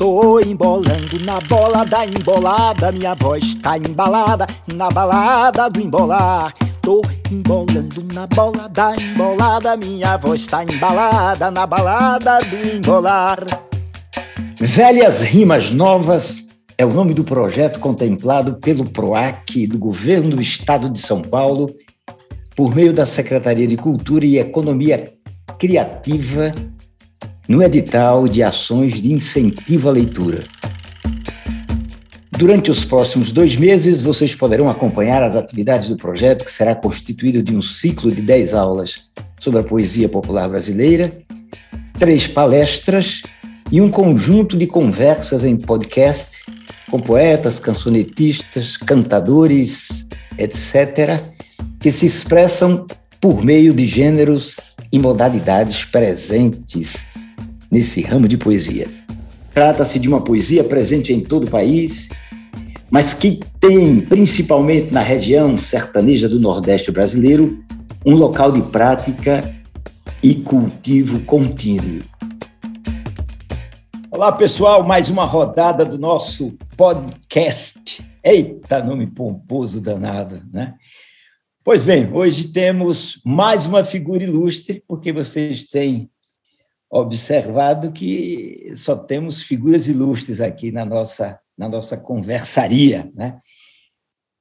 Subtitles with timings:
[0.00, 6.54] Tô embolando na bola da embolada, minha voz tá embalada na balada do embolar.
[6.80, 13.44] Tô embolando na bola da embolada, minha voz tá embalada na balada do embolar.
[14.58, 16.46] Velhas Rimas Novas
[16.78, 21.66] é o nome do projeto contemplado pelo PROAC do Governo do Estado de São Paulo,
[22.56, 25.04] por meio da Secretaria de Cultura e Economia
[25.58, 26.54] Criativa,
[27.50, 30.38] no edital de ações de incentivo à leitura.
[32.30, 37.42] Durante os próximos dois meses, vocês poderão acompanhar as atividades do projeto, que será constituído
[37.42, 39.10] de um ciclo de dez aulas
[39.40, 41.10] sobre a poesia popular brasileira,
[41.98, 43.20] três palestras
[43.72, 46.38] e um conjunto de conversas em podcast
[46.88, 50.06] com poetas, cancionetistas, cantadores,
[50.38, 51.20] etc.,
[51.80, 52.86] que se expressam
[53.20, 54.54] por meio de gêneros
[54.92, 57.09] e modalidades presentes
[57.70, 58.88] nesse ramo de poesia.
[59.52, 62.08] Trata-se de uma poesia presente em todo o país,
[62.90, 67.62] mas que tem, principalmente na região sertaneja do Nordeste brasileiro,
[68.04, 69.40] um local de prática
[70.22, 72.00] e cultivo contínuo.
[74.10, 78.02] Olá, pessoal, mais uma rodada do nosso podcast.
[78.22, 80.74] Eita, nome pomposo danado, né?
[81.62, 86.10] Pois bem, hoje temos mais uma figura ilustre, porque vocês têm
[86.90, 93.38] observado que só temos figuras ilustres aqui na nossa, na nossa conversaria, né?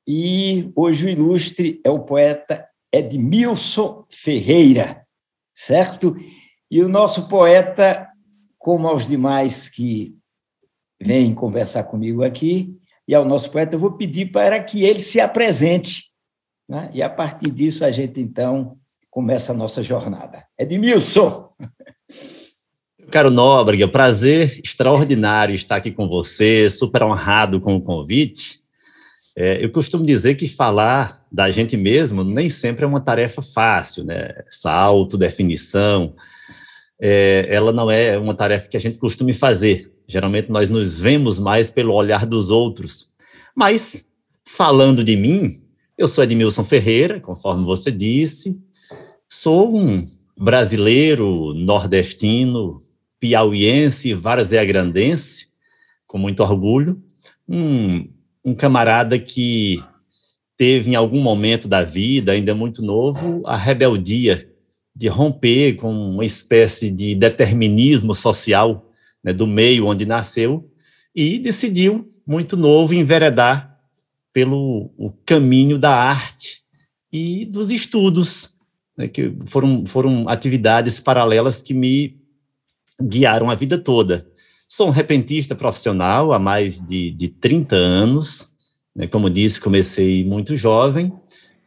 [0.07, 5.05] E hoje o ilustre é o poeta Edmilson Ferreira,
[5.53, 6.15] certo?
[6.71, 8.09] E o nosso poeta
[8.59, 10.15] como aos demais que
[11.01, 12.77] vêm conversar comigo aqui,
[13.07, 16.11] e ao nosso poeta, eu vou pedir para que ele se apresente.
[16.67, 16.91] Né?
[16.93, 18.77] E a partir disso a gente, então,
[19.09, 20.45] começa a nossa jornada.
[20.59, 21.49] Edmilson!
[23.09, 28.59] Caro Nóbrega, prazer extraordinário estar aqui com você, super honrado com o convite.
[29.35, 34.03] É, eu costumo dizer que falar da gente mesmo nem sempre é uma tarefa fácil,
[34.03, 34.35] né?
[34.47, 36.13] Essa autodefinição,
[37.01, 39.91] é, ela não é uma tarefa que a gente costuma fazer.
[40.07, 43.11] Geralmente nós nos vemos mais pelo olhar dos outros.
[43.55, 44.09] Mas,
[44.45, 45.55] falando de mim,
[45.97, 48.61] eu sou Edmilson Ferreira, conforme você disse,
[49.27, 52.79] sou um brasileiro nordestino,
[53.19, 55.49] piauiense, varzeagrandense,
[56.07, 57.01] com muito orgulho,
[57.47, 58.07] um,
[58.43, 59.83] um camarada que
[60.57, 64.49] teve em algum momento da vida, ainda muito novo, a rebeldia
[64.95, 68.91] de romper com uma espécie de determinismo social
[69.23, 70.69] né, do meio onde nasceu
[71.15, 73.79] e decidiu, muito novo, enveredar
[74.33, 76.61] pelo o caminho da arte
[77.11, 78.55] e dos estudos,
[78.97, 82.18] né, que foram, foram atividades paralelas que me
[83.01, 84.27] guiaram a vida toda.
[84.67, 88.51] Sou um repentista profissional há mais de, de 30 anos,
[88.95, 91.11] né, como disse, comecei muito jovem,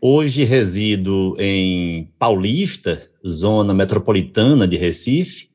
[0.05, 5.49] Hoje resido em Paulista, zona metropolitana de Recife,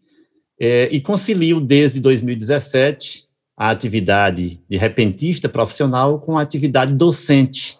[0.57, 3.27] é, e concilio desde 2017
[3.57, 7.77] a atividade de repentista profissional com a atividade docente.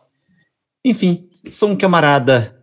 [0.84, 2.54] Enfim, sou um camarada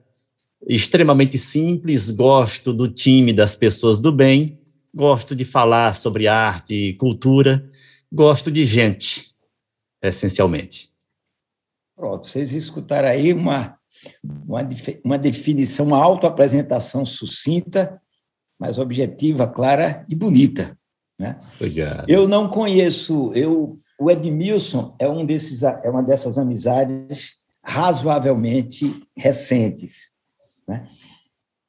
[0.69, 4.59] extremamente simples, gosto do time das pessoas do bem,
[4.94, 7.69] gosto de falar sobre arte e cultura,
[8.12, 9.34] gosto de gente,
[10.03, 10.91] essencialmente.
[11.97, 13.78] Pronto, vocês escutaram aí uma
[14.47, 14.60] uma,
[15.04, 18.00] uma definição, uma autoapresentação sucinta,
[18.59, 20.77] mas objetiva, clara e bonita.
[21.19, 21.38] Né?
[21.56, 22.09] Obrigado.
[22.09, 30.12] Eu não conheço, eu, o Edmilson é, um desses, é uma dessas amizades razoavelmente recentes.
[30.66, 30.87] Né?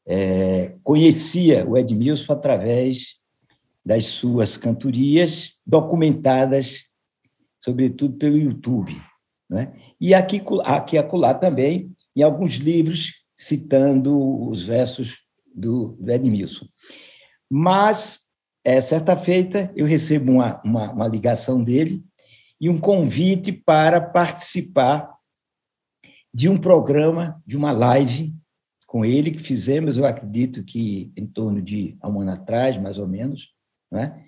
[0.08, 3.16] É, conhecia o Edmilson através
[3.84, 6.84] das suas cantorias documentadas,
[7.60, 9.00] sobretudo pelo YouTube.
[9.50, 9.74] Né?
[10.00, 16.66] E aqui, aqui acolá também em alguns livros citando os versos do, Edmilson.
[17.50, 18.22] Mas,
[18.64, 22.03] é, certa feita, eu recebo uma, uma, uma ligação dele
[22.59, 25.14] e um convite para participar
[26.34, 28.34] de um programa, de uma live
[28.96, 33.06] com ele que fizemos, eu acredito que em torno de um ano atrás, mais ou
[33.06, 33.53] menos,
[33.92, 34.24] né?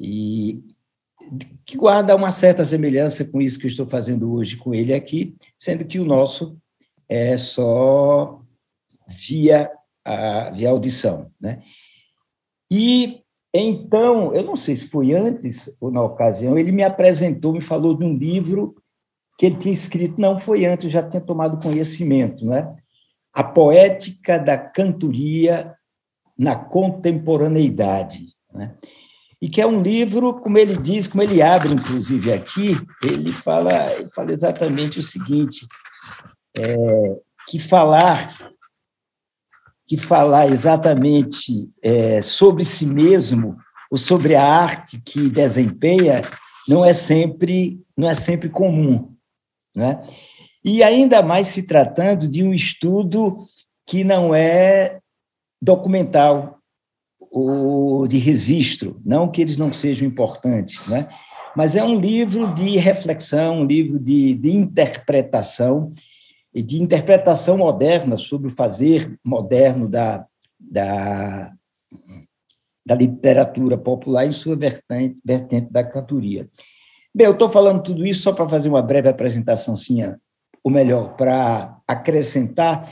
[0.00, 0.64] e
[1.64, 5.36] que guarda uma certa semelhança com isso que eu estou fazendo hoje com ele aqui,
[5.56, 6.58] sendo que o nosso
[7.08, 8.42] é só
[9.06, 9.70] via,
[10.04, 11.30] a, via audição.
[11.40, 11.62] Né?
[12.68, 13.22] E
[13.54, 17.96] então, eu não sei se foi antes ou na ocasião, ele me apresentou, me falou
[17.96, 18.74] de um livro
[19.38, 22.74] que ele tinha escrito, não foi antes, eu já tinha tomado conhecimento, né?
[23.34, 25.74] A Poética da Cantoria
[26.38, 28.28] na Contemporaneidade.
[28.52, 28.74] Né?
[29.44, 33.92] e que é um livro, como ele diz, como ele abre, inclusive, aqui, ele fala,
[33.92, 35.66] ele fala exatamente o seguinte,
[36.56, 36.74] é,
[37.46, 38.34] que falar
[39.86, 43.54] que falar exatamente é, sobre si mesmo
[43.90, 46.22] ou sobre a arte que desempenha
[46.66, 49.14] não é sempre não é sempre comum,
[49.76, 50.00] né?
[50.64, 53.36] E ainda mais se tratando de um estudo
[53.86, 54.98] que não é
[55.60, 56.58] documental
[57.20, 61.08] ou de registro, não que eles não sejam importantes, né?
[61.56, 65.92] mas é um livro de reflexão, um livro de, de interpretação,
[66.54, 70.24] e de interpretação moderna sobre o fazer moderno da,
[70.58, 71.52] da,
[72.86, 76.48] da literatura popular em sua vertente, vertente da cantoria.
[77.12, 80.00] Bem, eu estou falando tudo isso só para fazer uma breve apresentação, sim,
[80.64, 82.90] ou melhor, para acrescentar,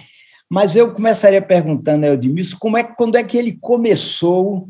[0.49, 4.69] mas eu começaria perguntando ao Edmilson como é, quando é que ele começou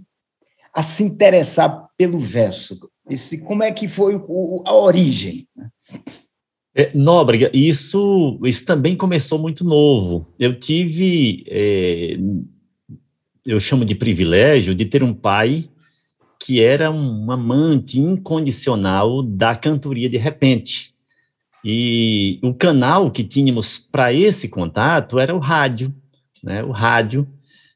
[0.73, 2.79] a se interessar pelo verso?
[3.11, 5.49] Esse, como é que foi o, a origem?
[6.73, 10.27] É, Nóbrega, isso, isso também começou muito novo.
[10.39, 12.17] Eu tive, é,
[13.45, 15.69] eu chamo de privilégio, de ter um pai
[16.41, 20.92] que era um amante incondicional da cantoria de repente.
[21.65, 25.95] E o canal que tínhamos para esse contato era o rádio,
[26.43, 26.63] né?
[26.63, 27.29] O rádio.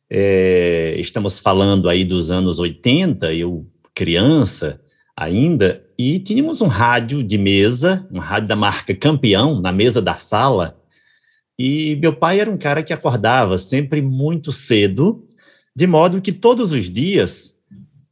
[0.08, 4.80] É, estamos falando aí dos anos 80, eu criança
[5.16, 10.16] ainda, e tínhamos um rádio de mesa, um rádio da marca Campeão, na mesa da
[10.16, 10.78] sala,
[11.58, 15.26] e meu pai era um cara que acordava sempre muito cedo,
[15.74, 17.58] de modo que todos os dias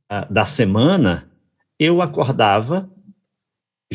[0.09, 1.31] ah, da semana
[1.79, 2.91] eu acordava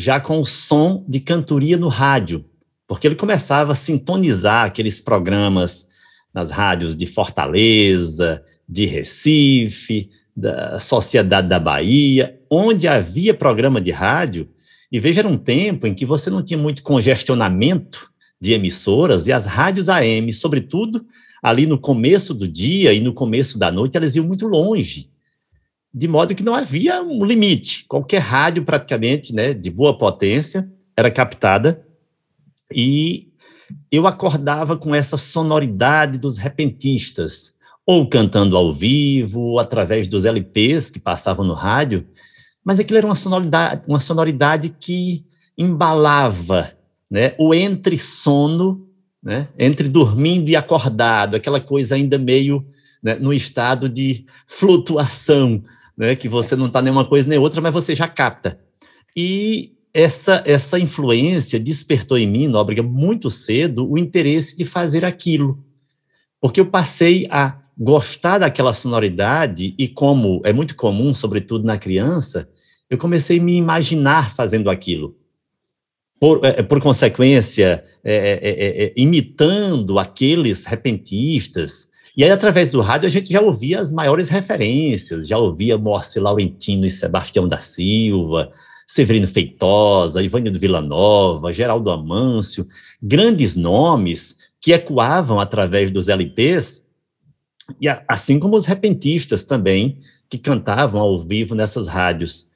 [0.00, 2.44] já com o som de cantoria no rádio,
[2.88, 5.88] porque ele começava a sintonizar aqueles programas
[6.32, 14.48] nas rádios de Fortaleza, de Recife, da Sociedade da Bahia, onde havia programa de rádio,
[14.90, 18.10] e veja, era um tempo em que você não tinha muito congestionamento
[18.40, 21.04] de emissoras, e as rádios AM, sobretudo,
[21.42, 25.09] ali no começo do dia e no começo da noite, elas iam muito longe
[25.92, 27.84] de modo que não havia um limite.
[27.88, 31.84] Qualquer rádio, praticamente, né, de boa potência, era captada,
[32.72, 33.28] e
[33.90, 40.90] eu acordava com essa sonoridade dos repentistas, ou cantando ao vivo, ou através dos LPs
[40.90, 42.06] que passavam no rádio,
[42.64, 45.24] mas aquilo era uma sonoridade, uma sonoridade que
[45.56, 46.72] embalava
[47.10, 48.86] né, o entre sono,
[49.22, 52.64] né, entre dormindo e acordado, aquela coisa ainda meio
[53.02, 55.64] né, no estado de flutuação,
[56.00, 58.58] né, que você não está nenhuma coisa nem outra, mas você já capta.
[59.14, 65.62] E essa, essa influência despertou em mim, Nóbrega, muito cedo, o interesse de fazer aquilo.
[66.40, 72.48] Porque eu passei a gostar daquela sonoridade e, como é muito comum, sobretudo na criança,
[72.88, 75.18] eu comecei a me imaginar fazendo aquilo.
[76.18, 83.06] Por, é, por consequência, é, é, é imitando aqueles repentistas, e aí, através do rádio,
[83.06, 88.50] a gente já ouvia as maiores referências, já ouvia Moacir Laurentino e Sebastião da Silva,
[88.86, 92.66] Severino Feitosa, Ivânio Villanova, Geraldo Amâncio,
[93.00, 96.88] grandes nomes que ecoavam através dos LPs,
[97.80, 102.50] e assim como os repentistas também, que cantavam ao vivo nessas rádios.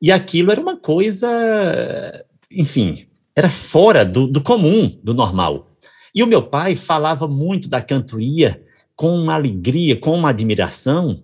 [0.00, 3.06] E aquilo era uma coisa, enfim,
[3.36, 5.76] era fora do, do comum, do normal.
[6.14, 8.63] E o meu pai falava muito da cantoria
[8.96, 11.22] com uma alegria, com uma admiração.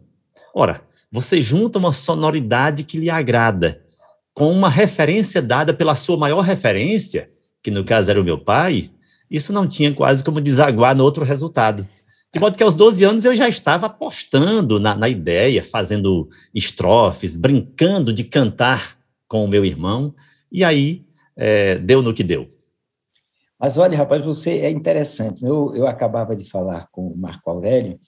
[0.54, 3.82] Ora, você junta uma sonoridade que lhe agrada
[4.32, 7.30] com uma referência dada pela sua maior referência,
[7.62, 8.90] que no caso era o meu pai,
[9.30, 11.86] isso não tinha quase como desaguar no outro resultado.
[12.32, 17.34] De modo que aos 12 anos eu já estava apostando na, na ideia, fazendo estrofes,
[17.34, 18.96] brincando de cantar
[19.26, 20.14] com o meu irmão,
[20.50, 21.04] e aí
[21.36, 22.48] é, deu no que deu.
[23.60, 25.42] Mas olha, rapaz, você é interessante.
[25.42, 25.50] Né?
[25.50, 28.00] Eu, eu acabava de falar com o Marco Aurélio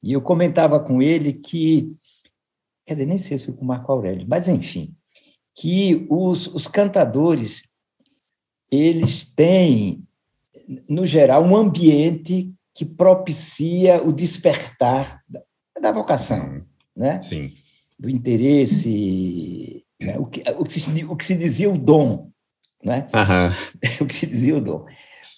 [0.00, 1.98] e eu comentava com ele que,
[2.86, 4.94] quer dizer, nem sei se foi com o Marco Aurélio, mas enfim,
[5.54, 7.64] que os, os cantadores
[8.70, 10.02] eles têm,
[10.88, 15.42] no geral, um ambiente que propicia o despertar da,
[15.80, 16.64] da vocação,
[16.96, 17.20] né?
[17.20, 17.52] Sim.
[17.98, 20.18] Do interesse, né?
[20.18, 22.31] o, que, o, que se, o que se dizia o dom,
[22.84, 23.06] né?
[23.14, 24.00] Uhum.
[24.04, 24.84] o que se dizia o dom.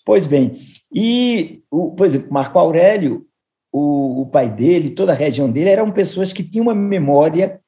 [0.05, 0.55] Pois bem,
[0.93, 3.27] e, o, por exemplo, Marco Aurélio,
[3.73, 7.61] o, o pai dele, toda a região dele, eram pessoas que tinham uma memória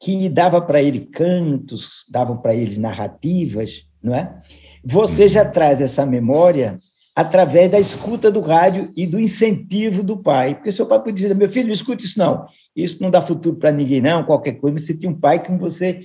[0.00, 4.40] que dava para ele cantos, davam para ele narrativas, não é?
[4.84, 5.52] Você já uhum.
[5.52, 6.80] traz essa memória
[7.14, 10.54] através da escuta do rádio e do incentivo do pai.
[10.54, 13.56] Porque seu pai podia dizer, meu filho, não escute isso não, isso não dá futuro
[13.56, 15.98] para ninguém não, qualquer coisa, você tinha um pai com você,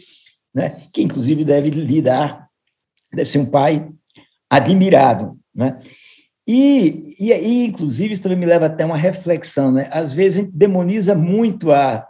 [0.53, 2.44] né, que inclusive deve lidar,
[3.15, 3.87] deve ser um pai
[4.49, 5.79] admirável, né?
[6.47, 9.89] E, e, e, inclusive, isso também me leva até uma reflexão, né?
[9.91, 12.07] Às vezes a gente demoniza muito a,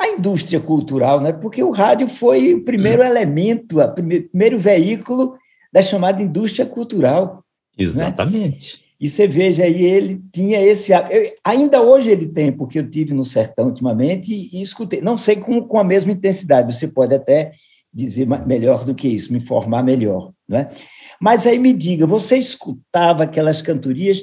[0.00, 1.32] a indústria cultural, né?
[1.32, 3.06] Porque o rádio foi o primeiro hum.
[3.06, 5.36] elemento, o primeiro, veículo
[5.72, 7.44] da chamada indústria cultural.
[7.78, 7.84] Né?
[7.84, 8.78] Exatamente.
[8.78, 8.84] Né?
[9.00, 10.92] E você veja aí, ele tinha esse.
[11.44, 15.00] Ainda hoje ele tem, porque eu tive no sertão ultimamente e, e escutei.
[15.00, 17.52] Não sei com, com a mesma intensidade, você pode até
[17.94, 20.32] dizer melhor do que isso, me informar melhor.
[20.48, 20.68] Né?
[21.20, 24.20] Mas aí me diga, você escutava aquelas cantorias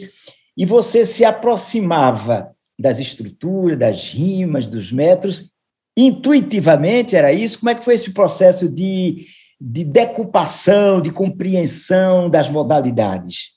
[0.57, 5.49] e você se aproximava das estruturas, das rimas, dos metros,
[5.95, 7.59] intuitivamente era isso?
[7.59, 9.25] Como é que foi esse processo de
[9.61, 13.51] de decupação, de compreensão das modalidades.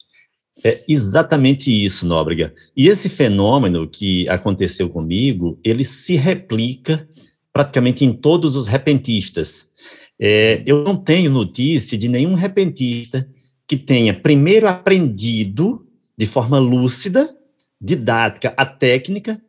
[0.62, 2.52] É exatamente isso, Nóbrega.
[2.76, 7.08] E esse fenômeno que aconteceu comigo, ele se replica
[7.52, 9.72] praticamente em todos os repentistas.
[10.20, 13.28] É, eu não tenho notícia de nenhum repentista
[13.66, 17.34] que tenha primeiro aprendido de forma lúcida,
[17.80, 19.40] didática, a técnica,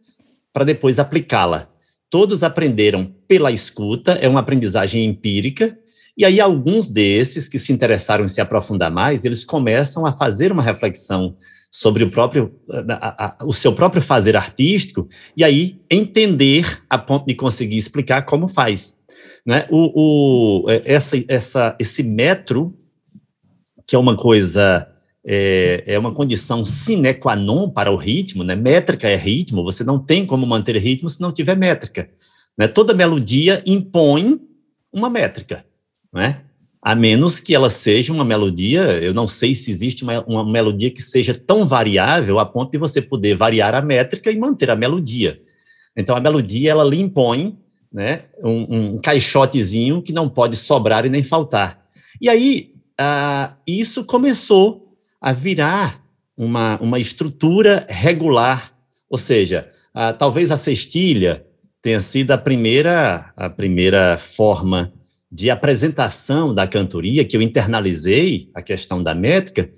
[0.52, 1.70] para depois aplicá-la.
[2.10, 5.78] Todos aprenderam pela escuta, é uma aprendizagem empírica,
[6.18, 10.50] e aí, alguns desses que se interessaram em se aprofundar mais, eles começam a fazer
[10.50, 11.36] uma reflexão
[11.70, 17.26] sobre o próprio, a, a, o seu próprio fazer artístico, e aí entender a ponto
[17.26, 18.98] de conseguir explicar como faz.
[19.46, 19.68] Né?
[19.70, 22.75] O, o, é, essa, essa, esse metro,
[23.86, 24.88] que é uma coisa,
[25.24, 28.56] é, é uma condição sine qua non para o ritmo, né?
[28.56, 32.10] métrica é ritmo, você não tem como manter ritmo se não tiver métrica.
[32.58, 32.68] Né?
[32.68, 34.40] Toda melodia impõe
[34.92, 35.66] uma métrica
[36.16, 36.42] né?
[36.82, 40.90] A menos que ela seja uma melodia, eu não sei se existe uma, uma melodia
[40.90, 44.75] que seja tão variável a ponto de você poder variar a métrica e manter a
[44.75, 45.42] melodia.
[45.98, 47.58] Então, a melodia, ela lhe impõe
[47.96, 51.86] né, um, um caixotezinho que não pode sobrar e nem faltar.
[52.22, 52.74] E aí,
[53.66, 56.04] isso começou a virar
[56.36, 58.74] uma, uma estrutura regular,
[59.10, 59.72] ou seja,
[60.20, 61.46] talvez a cestilha
[61.82, 64.92] tenha sido a primeira, a primeira forma
[65.32, 69.70] de apresentação da cantoria, que eu internalizei a questão da métrica,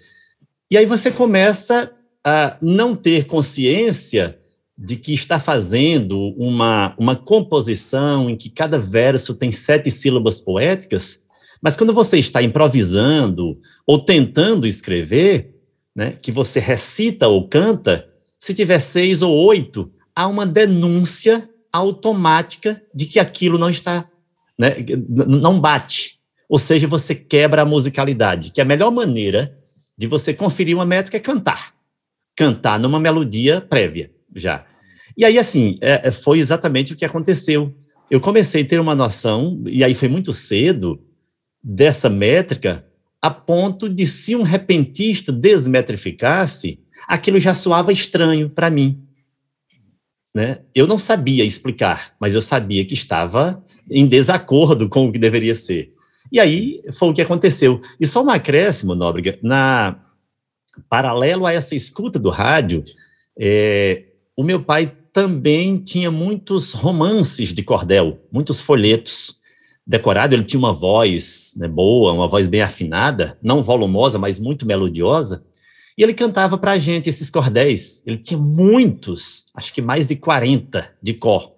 [0.71, 1.91] e aí você começa
[2.25, 4.39] a não ter consciência
[4.77, 11.25] de que está fazendo uma, uma composição em que cada verso tem sete sílabas poéticas,
[11.61, 15.55] mas quando você está improvisando ou tentando escrever,
[15.95, 18.07] né, que você recita ou canta,
[18.39, 24.07] se tiver seis ou oito, há uma denúncia automática de que aquilo não está
[24.57, 24.75] né,
[25.09, 26.17] não bate.
[26.49, 29.57] Ou seja, você quebra a musicalidade, que a melhor maneira
[29.97, 31.73] de você conferir uma métrica é cantar.
[32.35, 34.65] Cantar numa melodia prévia, já.
[35.17, 37.75] E aí, assim, é, é, foi exatamente o que aconteceu.
[38.09, 41.01] Eu comecei a ter uma noção, e aí foi muito cedo,
[41.63, 42.85] dessa métrica,
[43.21, 49.03] a ponto de se um repentista desmetrificasse, aquilo já soava estranho para mim.
[50.33, 50.59] Né?
[50.73, 55.55] Eu não sabia explicar, mas eu sabia que estava em desacordo com o que deveria
[55.55, 55.93] ser.
[56.31, 57.81] E aí foi o que aconteceu.
[57.99, 59.99] E só um acréscimo, Nóbrega, na
[60.89, 62.83] paralelo a essa escuta do rádio,
[63.37, 64.03] é,
[64.37, 69.37] o meu pai também tinha muitos romances de cordel, muitos folhetos
[69.85, 70.37] decorados.
[70.37, 75.43] Ele tinha uma voz né, boa, uma voz bem afinada, não volumosa, mas muito melodiosa.
[75.97, 78.03] E ele cantava para a gente esses cordéis.
[78.05, 81.53] Ele tinha muitos, acho que mais de 40 de cor.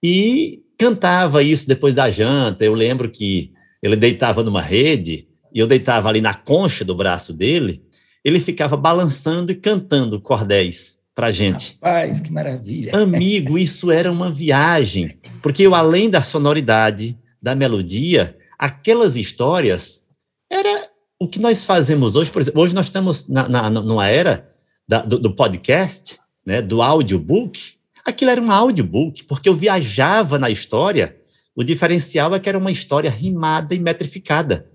[0.00, 2.64] E cantava isso depois da janta.
[2.64, 3.52] Eu lembro que
[3.82, 7.82] ele deitava numa rede e eu deitava ali na concha do braço dele.
[8.24, 11.76] Ele ficava balançando e cantando cordéis para gente.
[11.82, 12.96] Rapaz, que maravilha!
[12.96, 20.06] Amigo, isso era uma viagem, porque eu além da sonoridade, da melodia, aquelas histórias
[20.48, 22.30] era o que nós fazemos hoje.
[22.30, 24.48] Por exemplo, hoje nós estamos na, na numa era
[24.86, 30.48] da, do, do podcast, né, do audiobook Aquilo era um audiobook, porque eu viajava na
[30.48, 31.14] história.
[31.54, 34.66] O diferencial é que era uma história rimada e metrificada.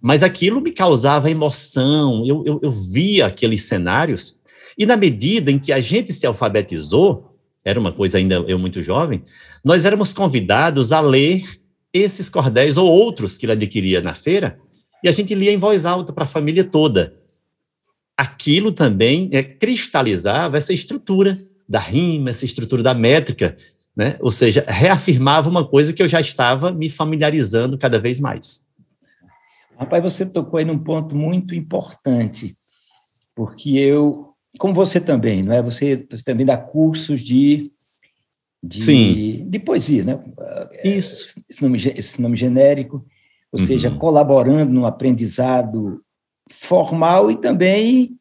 [0.00, 4.42] Mas aquilo me causava emoção, eu, eu, eu via aqueles cenários,
[4.76, 8.82] e na medida em que a gente se alfabetizou, era uma coisa ainda eu muito
[8.82, 9.24] jovem,
[9.64, 11.44] nós éramos convidados a ler
[11.92, 14.58] esses cordéis ou outros que ele adquiria na feira,
[15.02, 17.14] e a gente lia em voz alta para a família toda.
[18.16, 21.38] Aquilo também é, cristalizava essa estrutura
[21.68, 23.56] da rima, essa estrutura da métrica,
[23.96, 24.16] né?
[24.20, 28.68] ou seja, reafirmava uma coisa que eu já estava me familiarizando cada vez mais.
[29.78, 32.56] Rapaz, você tocou aí num ponto muito importante.
[33.34, 35.62] porque eu, como você também, não é?
[35.62, 37.72] Você, você também dá cursos de
[38.66, 39.46] de, Sim.
[39.46, 40.18] de poesia, né?
[40.82, 41.38] Isso.
[41.50, 43.04] Esse nome, esse nome genérico,
[43.52, 43.66] ou uhum.
[43.66, 46.00] seja, colaborando no aprendizado
[46.50, 48.16] formal e também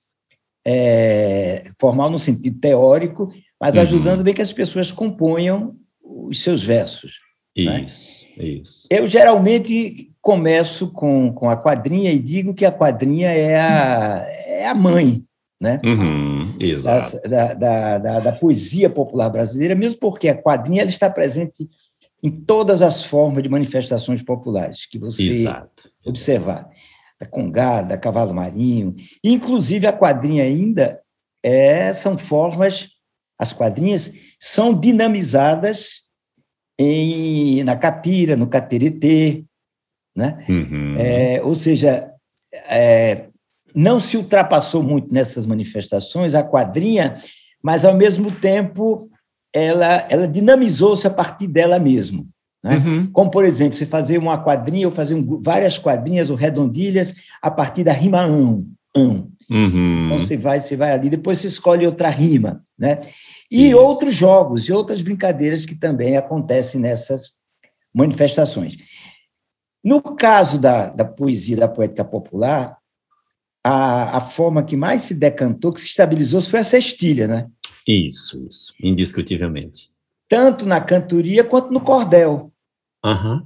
[0.65, 3.81] é, formal no sentido teórico, mas uhum.
[3.81, 7.19] ajudando bem que as pessoas componham os seus versos.
[7.57, 7.83] Né?
[7.83, 8.45] Isso, né?
[8.45, 8.87] isso.
[8.89, 14.67] Eu geralmente começo com, com a quadrinha e digo que a quadrinha é a, é
[14.67, 15.23] a mãe
[15.63, 15.79] né?
[15.81, 17.21] Uhum, exato.
[17.21, 21.69] Da, da, da, da, poesia popular brasileira, mesmo porque a quadrinha ela está presente
[22.21, 26.69] em todas as formas de manifestações populares que você exato, observar.
[27.17, 28.93] Da congada, cavalo marinho,
[29.23, 30.99] inclusive a quadrinha ainda
[31.41, 32.89] é, são formas,
[33.39, 36.01] as quadrinhas são dinamizadas
[36.77, 39.45] em, na catira, no cateretê,
[40.13, 40.43] né?
[40.49, 40.95] Uhum.
[40.97, 42.11] É, ou seja,
[42.69, 43.29] é,
[43.75, 47.19] não se ultrapassou muito nessas manifestações, a quadrinha,
[47.61, 49.09] mas, ao mesmo tempo,
[49.53, 52.25] ela, ela dinamizou-se a partir dela mesma.
[52.63, 52.77] Né?
[52.77, 53.11] Uhum.
[53.11, 57.51] Como, por exemplo, você fazer uma quadrinha, ou fazer um, várias quadrinhas ou redondilhas a
[57.51, 58.65] partir da rima ão.
[58.95, 59.29] ão.
[59.49, 60.05] Uhum.
[60.07, 62.63] Então, você vai, você vai ali, depois você escolhe outra rima.
[62.77, 62.99] Né?
[63.51, 63.77] E Isso.
[63.77, 67.31] outros jogos e outras brincadeiras que também acontecem nessas
[67.93, 68.75] manifestações.
[69.83, 72.77] No caso da, da poesia, da poética popular,
[73.63, 77.47] a, a forma que mais se decantou, que se estabilizou, foi a cestilha, né?
[77.87, 79.91] Isso, isso, indiscutivelmente.
[80.27, 82.51] Tanto na cantoria quanto no cordel.
[83.05, 83.45] Uhum.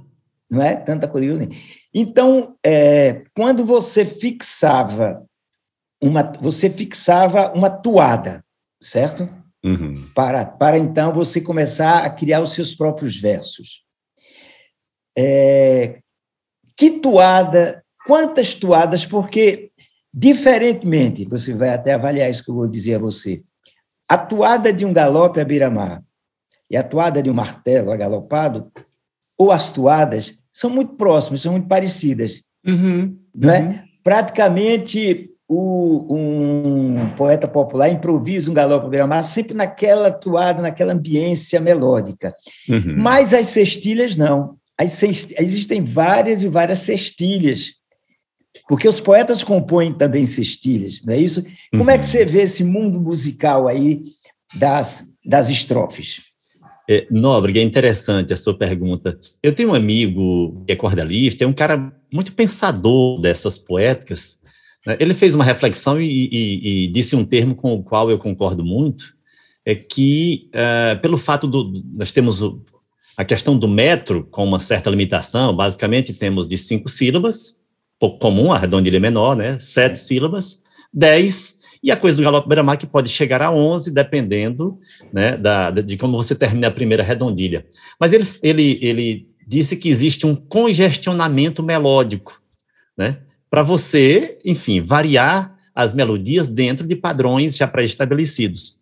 [0.50, 0.76] Não é?
[0.76, 1.48] Tanta coisa.
[1.92, 5.24] Então, é, quando você fixava
[6.00, 8.44] uma, você fixava uma toada,
[8.80, 9.28] certo?
[9.64, 9.92] Uhum.
[10.14, 13.82] Para, para então você começar a criar os seus próprios versos.
[15.16, 16.00] É,
[16.76, 19.72] que toada, quantas toadas, porque
[20.12, 23.42] Diferentemente, você vai até avaliar isso que eu vou dizer a você,
[24.08, 26.02] a toada de um galope à beira-mar
[26.70, 28.70] e a toada de um martelo agalopado,
[29.36, 32.42] ou as toadas, são muito próximas, são muito parecidas.
[32.66, 33.60] Uhum, não é?
[33.60, 33.78] Uhum.
[34.02, 41.60] Praticamente, o, um poeta popular improvisa um galope à beira-mar sempre naquela toada, naquela ambiência
[41.60, 42.34] melódica.
[42.68, 42.96] Uhum.
[42.96, 44.56] Mas as cestilhas, não.
[44.76, 45.32] As cest...
[45.38, 47.77] Existem várias e várias cestilhas
[48.68, 51.44] porque os poetas compõem também cestilhas, não é isso?
[51.70, 51.90] Como uhum.
[51.90, 52.10] é que uhum.
[52.10, 54.02] você vê esse mundo musical aí
[54.54, 56.28] das, das estrofes?
[56.90, 59.18] É, Nóbrega, é interessante a sua pergunta.
[59.42, 64.40] Eu tenho um amigo que é cordalista, é um cara muito pensador dessas poéticas.
[64.86, 64.96] Né?
[64.98, 68.64] Ele fez uma reflexão e, e, e, disse um termo com o qual eu concordo
[68.64, 69.04] muito,
[69.66, 71.82] é que, uh, pelo fato do...
[71.94, 72.62] Nós temos o,
[73.18, 77.57] a questão do metro com uma certa limitação, basicamente temos de cinco sílabas,
[77.98, 79.58] pouco comum, a redondilha menor, né?
[79.58, 79.96] Sete é.
[79.96, 84.78] sílabas, dez, e a coisa do galope beira-mar que pode chegar a onze, dependendo
[85.12, 87.66] né, da, de como você termina a primeira redondilha.
[88.00, 92.40] Mas ele, ele, ele disse que existe um congestionamento melódico,
[92.96, 93.18] né?
[93.50, 98.78] Para você, enfim, variar as melodias dentro de padrões já pré-estabelecidos.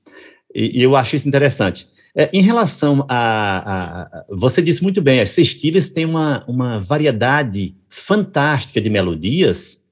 [0.52, 1.87] E, e eu acho isso interessante.
[2.16, 7.76] É, em relação a, a, Você disse muito bem, as cestilhas têm uma, uma variedade
[7.90, 9.85] fantástica de melodias,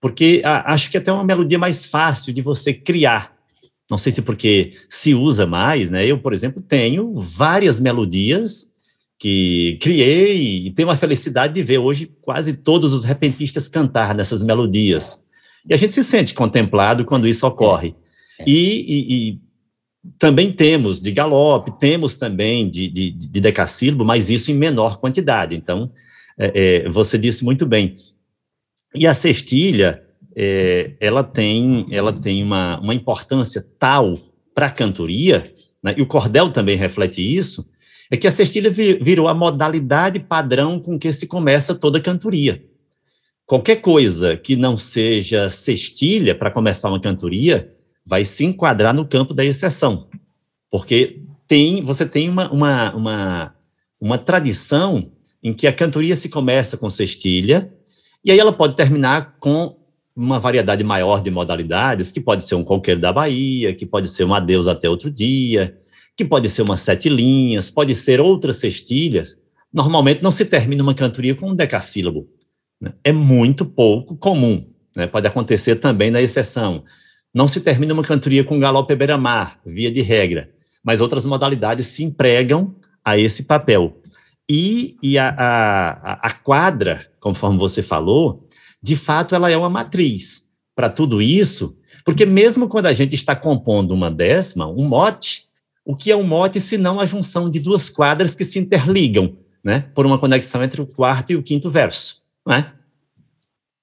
[0.00, 3.32] porque a, acho que é até uma melodia mais fácil de você criar.
[3.88, 6.04] Não sei se porque se usa mais, né?
[6.04, 8.74] Eu, por exemplo, tenho várias melodias
[9.16, 14.42] que criei e tenho a felicidade de ver hoje quase todos os repentistas cantar nessas
[14.42, 15.24] melodias.
[15.68, 17.94] E a gente se sente contemplado quando isso ocorre.
[18.38, 18.44] É.
[18.46, 19.40] E, e, e
[20.18, 25.56] também temos de galope, temos também de, de, de decassílabo, mas isso em menor quantidade.
[25.56, 25.90] Então,
[26.38, 27.96] é, é, você disse muito bem.
[28.94, 30.02] E a cestilha,
[30.36, 34.18] é, ela tem, ela tem uma, uma importância tal
[34.54, 37.68] para a cantoria, né, e o cordel também reflete isso,
[38.10, 42.64] é que a cestilha virou a modalidade padrão com que se começa toda a cantoria.
[43.44, 47.72] Qualquer coisa que não seja cestilha para começar uma cantoria,
[48.08, 50.08] vai se enquadrar no campo da exceção,
[50.70, 53.54] porque tem, você tem uma, uma, uma,
[54.00, 57.70] uma tradição em que a cantoria se começa com cestilha,
[58.24, 59.76] e aí ela pode terminar com
[60.16, 64.24] uma variedade maior de modalidades, que pode ser um qualquer da Bahia, que pode ser
[64.24, 65.78] um adeus até outro dia,
[66.16, 69.40] que pode ser umas sete linhas, pode ser outras cestilhas.
[69.72, 72.26] Normalmente não se termina uma cantoria com um decassílabo.
[72.80, 72.92] Né?
[73.04, 74.66] É muito pouco comum.
[74.96, 75.06] Né?
[75.06, 76.82] Pode acontecer também na exceção.
[77.34, 80.50] Não se termina uma cantoria com galope beira-mar, via de regra,
[80.82, 84.00] mas outras modalidades se empregam a esse papel.
[84.48, 88.48] E, e a, a, a quadra, conforme você falou,
[88.82, 90.48] de fato ela é uma matriz.
[90.74, 95.48] Para tudo isso, Porque mesmo quando a gente está compondo uma décima, um mote,
[95.84, 99.36] o que é um mote se não a junção de duas quadras que se interligam,
[99.62, 99.90] né?
[99.94, 102.72] Por uma conexão entre o quarto e o quinto verso, não é?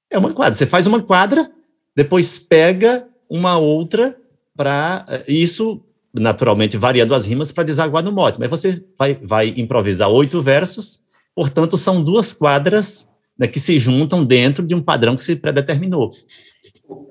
[0.09, 0.55] É uma quadra.
[0.55, 1.51] Você faz uma quadra,
[1.95, 4.15] depois pega uma outra
[4.55, 5.81] para eh, isso
[6.13, 10.99] naturalmente variando as rimas para desaguar no mote, mas você vai, vai improvisar oito versos,
[11.35, 16.11] portanto são duas quadras né, que se juntam dentro de um padrão que se predeterminou.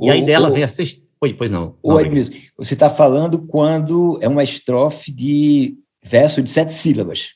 [0.00, 1.02] E aí dela vem a sexta.
[1.20, 1.76] Oi, pois não.
[1.84, 7.30] não Edmilson, você está falando quando é uma estrofe de verso de sete sílabas.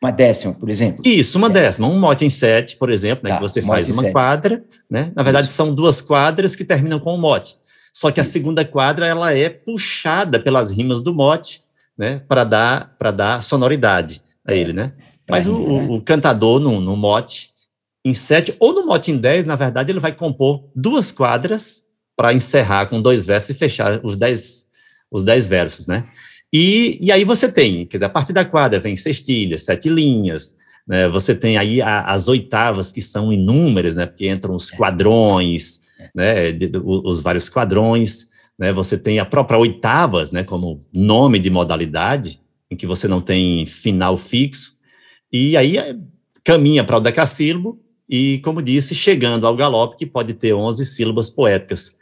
[0.00, 1.02] Uma décima, por exemplo.
[1.04, 1.50] Isso, uma é.
[1.50, 1.88] décima.
[1.88, 4.12] Um mote em sete, por exemplo, né, tá, que você faz uma sete.
[4.12, 4.64] quadra.
[4.88, 5.12] Né?
[5.14, 5.56] Na verdade, Isso.
[5.56, 7.56] são duas quadras que terminam com um mote.
[7.92, 11.62] Só que a segunda quadra ela é puxada pelas rimas do mote,
[11.96, 14.94] né, para dar para dar sonoridade a ele, né?
[15.28, 17.50] Mas o, o, o cantador no, no mote
[18.04, 21.82] em sete ou no mote em dez, na verdade, ele vai compor duas quadras
[22.16, 24.70] para encerrar com dois versos e fechar os dez
[25.10, 26.08] os dez versos, né?
[26.52, 30.56] E, e aí você tem, quer dizer, a partir da quadra vem sextilhas, sete linhas,
[30.86, 31.08] né?
[31.08, 34.06] Você tem aí a, as oitavas que são inúmeras, né?
[34.06, 35.82] Porque entram os quadrões,
[36.14, 41.38] né, de, de, os vários quadrões, né, você tem a própria oitavas, né, como nome
[41.38, 44.78] de modalidade, em que você não tem final fixo,
[45.32, 45.96] e aí é,
[46.44, 51.30] caminha para o decassílabo, e, como disse, chegando ao galope, que pode ter 11 sílabas
[51.30, 51.96] poéticas.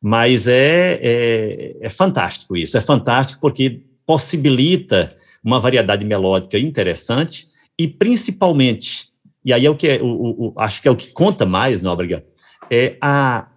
[0.00, 7.86] Mas é, é, é fantástico isso, é fantástico porque possibilita uma variedade melódica interessante e,
[7.86, 9.08] principalmente,
[9.44, 11.82] e aí é o que é, o, o, acho que é o que conta mais,
[11.82, 12.24] Nóbrega,
[12.70, 13.48] é a,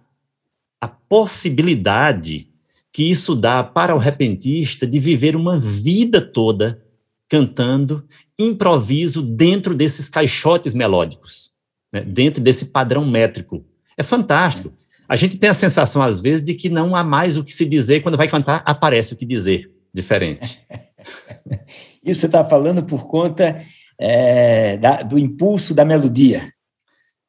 [0.80, 2.48] a possibilidade
[2.92, 6.82] que isso dá para o repentista de viver uma vida toda
[7.28, 8.06] cantando
[8.38, 11.52] improviso dentro desses caixotes melódicos,
[11.92, 13.64] né, dentro desse padrão métrico.
[13.96, 14.72] É fantástico.
[15.08, 17.64] A gente tem a sensação, às vezes, de que não há mais o que se
[17.64, 20.60] dizer, quando vai cantar, aparece o que dizer, diferente.
[22.04, 23.62] Isso você está falando por conta
[23.98, 26.52] é, da, do impulso da melodia.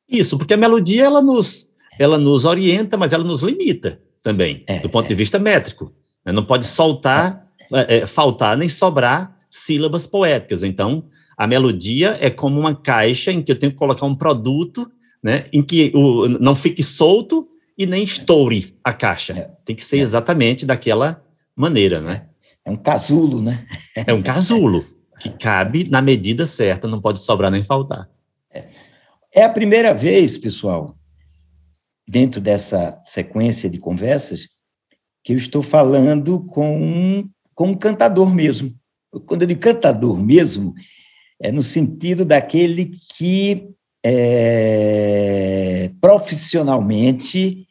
[0.08, 4.80] Isso, porque a melodia ela nos, ela nos orienta, mas ela nos limita também, é,
[4.80, 5.10] do ponto é.
[5.10, 5.94] de vista métrico.
[6.26, 6.32] Né?
[6.32, 10.64] Não pode soltar, é, é, faltar nem sobrar sílabas poéticas.
[10.64, 11.06] Então,
[11.38, 14.90] a melodia é como uma caixa em que eu tenho que colocar um produto,
[15.24, 19.34] né, em que o, não fique solto e nem estoure a caixa.
[19.34, 19.52] É.
[19.64, 20.02] Tem que ser é.
[20.02, 21.24] exatamente daquela
[21.56, 22.24] maneira, né?
[22.64, 23.66] É um casulo, né?
[23.96, 24.86] É um casulo
[25.20, 28.10] que cabe na medida certa, não pode sobrar nem faltar.
[29.34, 30.98] É a primeira vez, pessoal,
[32.08, 34.48] dentro dessa sequência de conversas,
[35.24, 38.76] que eu estou falando com um, com um cantador mesmo.
[39.26, 40.74] Quando eu digo cantador mesmo,
[41.41, 43.68] é no sentido daquele que
[44.06, 47.68] é, profissionalmente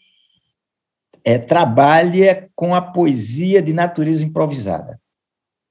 [1.25, 5.01] é, trabalha com a poesia de natureza improvisada.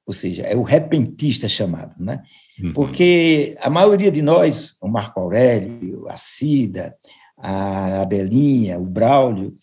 [0.06, 2.24] Ou seja, é o repentista chamado, né?
[2.62, 2.74] Uhum.
[2.74, 6.96] Porque a maioria de nós, o Marco Aurélio, a Cida,
[7.44, 9.54] a Belinha, o Braulio,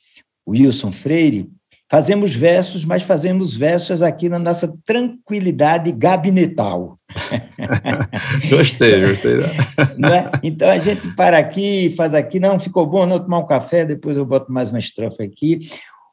[0.45, 1.51] o Wilson Freire,
[1.91, 6.97] fazemos versos, mas fazemos versos aqui na nossa tranquilidade gabinetal.
[8.51, 9.39] gostei, gostei.
[9.99, 10.31] Né?
[10.43, 14.17] Então a gente para aqui, faz aqui, não, ficou bom, não tomar um café, depois
[14.17, 15.59] eu boto mais uma estrofe aqui.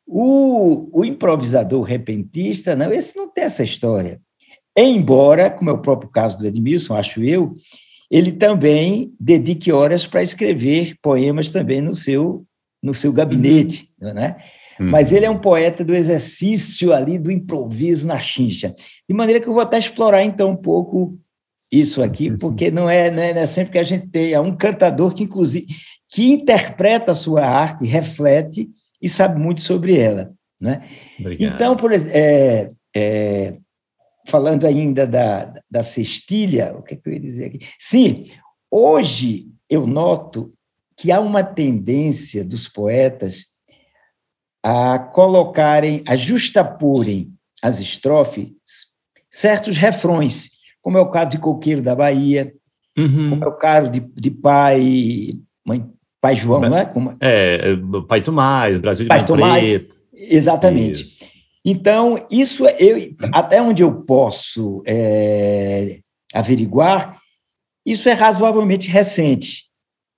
[0.05, 4.19] O, o improvisador repentista, não, esse não tem essa história.
[4.75, 7.53] Embora, como é o próprio caso do Edmilson, acho eu,
[8.09, 12.45] ele também dedique horas para escrever poemas também no seu,
[12.81, 14.13] no seu gabinete, uhum.
[14.13, 14.37] né?
[14.79, 14.91] Uhum.
[14.91, 18.73] Mas ele é um poeta do exercício ali, do improviso na chincha.
[19.09, 21.17] De maneira que eu vou até explorar, então, um pouco
[21.71, 24.39] isso aqui, porque não é, não é, não é sempre que a gente tem é
[24.39, 25.65] um cantador que, inclusive,
[26.09, 28.69] que interpreta a sua arte, reflete
[29.01, 30.31] e sabe muito sobre ela.
[30.61, 30.81] Né?
[31.19, 33.57] Então, por exemplo, é, é,
[34.27, 37.59] falando ainda da, da cestilha, o que, é que eu ia dizer aqui?
[37.79, 38.27] Sim,
[38.69, 40.51] hoje eu noto
[40.95, 43.45] que há uma tendência dos poetas
[44.63, 48.51] a colocarem, a justaporem as estrofes
[49.31, 50.49] certos refrões,
[50.81, 52.53] como é o caso de Coqueiro da Bahia,
[52.97, 53.29] uhum.
[53.29, 55.33] como é o caso de, de pai,
[55.65, 55.87] mãe,
[56.19, 56.85] pai João, não é?
[56.85, 57.15] Como...
[57.21, 57.75] É,
[58.07, 59.95] Pai Tomás, Brasil de pai Tomás, Preto.
[60.13, 61.01] Exatamente.
[61.01, 61.36] Isso.
[61.69, 65.99] Então, isso é, eu, até onde eu posso é,
[66.33, 67.19] averiguar,
[67.85, 69.65] isso é razoavelmente recente.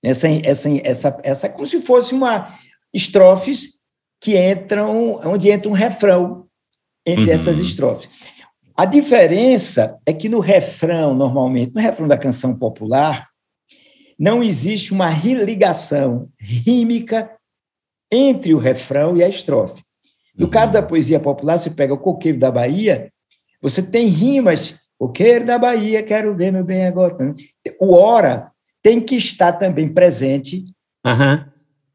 [0.00, 2.56] Essa, essa, essa, essa como se fosse uma
[2.94, 3.80] estrofes
[4.20, 6.46] que entram, onde entra um refrão
[7.04, 7.32] entre uhum.
[7.32, 8.08] essas estrofes.
[8.76, 13.26] A diferença é que no refrão, normalmente, no refrão da canção popular,
[14.16, 17.28] não existe uma ligação rímica
[18.08, 19.82] entre o refrão e a estrofe.
[20.40, 20.50] No uhum.
[20.50, 23.12] caso da poesia popular, você pega o coqueiro da Bahia,
[23.60, 27.34] você tem rimas, coqueiro da Bahia, quero ver meu bem agora.
[27.78, 28.50] O hora
[28.82, 30.64] tem que estar também presente
[31.06, 31.44] uhum.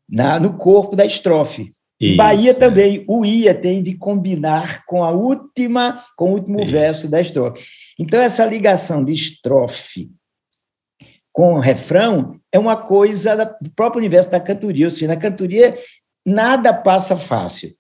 [0.07, 1.71] na, no corpo da estrofe.
[1.99, 6.71] Em Bahia também, o ia tem de combinar com a última, com o último Isso.
[6.71, 7.65] verso da estrofe.
[7.97, 10.11] Então, essa ligação de estrofe
[11.33, 14.85] com refrão é uma coisa do próprio universo da cantoria.
[14.85, 15.73] Ou seja, na cantoria,
[16.23, 17.73] nada passa fácil.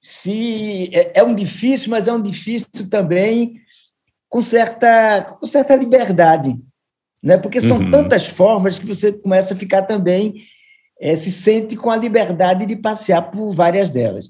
[0.00, 3.60] Se é, é um difícil, mas é um difícil também
[4.28, 6.56] com certa, com certa liberdade,
[7.22, 7.36] né?
[7.36, 7.90] porque são uhum.
[7.90, 10.44] tantas formas que você começa a ficar também
[11.00, 14.28] é, se sente com a liberdade de passear por várias delas.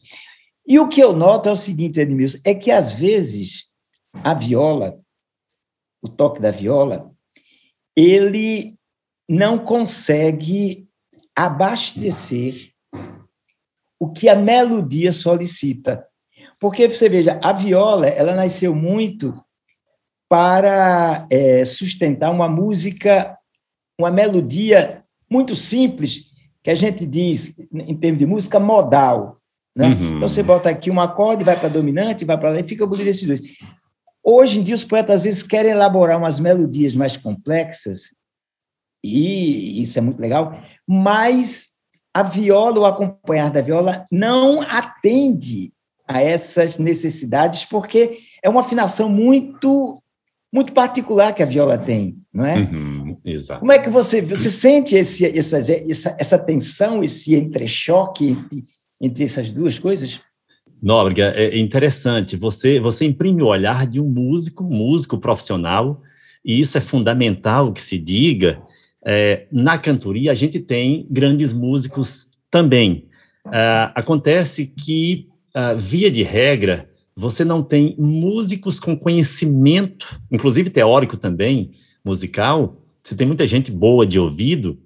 [0.66, 3.64] E o que eu noto é o seguinte, Edmilson, é que às vezes
[4.24, 4.98] a viola,
[6.02, 7.11] o toque da viola,
[7.94, 8.74] ele
[9.28, 10.88] não consegue
[11.37, 12.69] abastecer
[14.00, 16.06] o que a melodia solicita.
[16.58, 19.34] Porque você veja, a viola, ela nasceu muito
[20.28, 23.36] para é, sustentar uma música,
[23.98, 26.24] uma melodia muito simples,
[26.62, 29.38] que a gente diz, em termos de música, modal.
[29.76, 29.88] Né?
[29.88, 30.16] Uhum.
[30.16, 33.08] Então, você bota aqui um acorde, vai para dominante, vai para lá, e fica bonito
[33.08, 33.40] esses dois.
[34.22, 38.14] Hoje em dia, os poetas, às vezes, querem elaborar umas melodias mais complexas,
[39.02, 40.54] e isso é muito legal,
[40.86, 41.69] mas
[42.14, 45.73] a viola, o acompanhar da viola, não atende
[46.07, 50.03] a essas necessidades, porque é uma afinação muito
[50.53, 52.59] muito particular que a viola tem, não é?
[52.59, 53.61] Uhum, exato.
[53.61, 58.64] Como é que você você sente esse, essa, essa, essa tensão, esse entrechoque entre,
[59.01, 60.20] entre essas duas coisas?
[60.83, 62.37] Nóbrega, é interessante.
[62.37, 66.03] Você você imprime o olhar de um músico, músico profissional,
[66.44, 68.61] e isso é fundamental que se diga.
[69.04, 73.08] É, na cantoria a gente tem grandes músicos também.
[73.46, 81.16] Uh, acontece que, uh, via de regra, você não tem músicos com conhecimento, inclusive teórico
[81.16, 81.70] também,
[82.04, 82.82] musical.
[83.02, 84.78] Você tem muita gente boa de ouvido,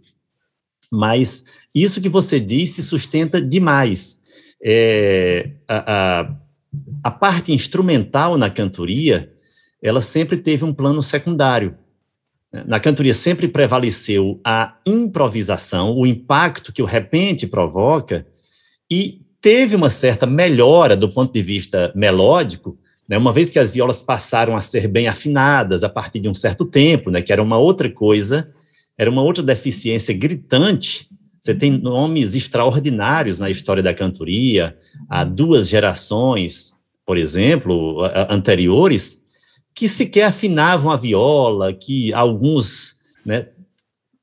[0.91, 4.23] mas isso que você disse sustenta demais.
[4.63, 6.37] É, a, a,
[7.03, 9.33] a parte instrumental na cantoria,
[9.83, 11.77] ela sempre teve um plano secundário.
[12.67, 18.25] Na cantoria sempre prevaleceu a improvisação, o impacto que o repente provoca,
[18.89, 23.71] e teve uma certa melhora do ponto de vista melódico, né, uma vez que as
[23.71, 27.43] violas passaram a ser bem afinadas a partir de um certo tempo, né, que era
[27.43, 28.49] uma outra coisa,
[28.97, 31.09] era uma outra deficiência gritante.
[31.41, 34.79] Você tem nomes extraordinários na história da cantoria,
[35.11, 37.99] há duas gerações, por exemplo,
[38.31, 39.24] anteriores,
[39.75, 43.49] que sequer afinavam a viola, que alguns né,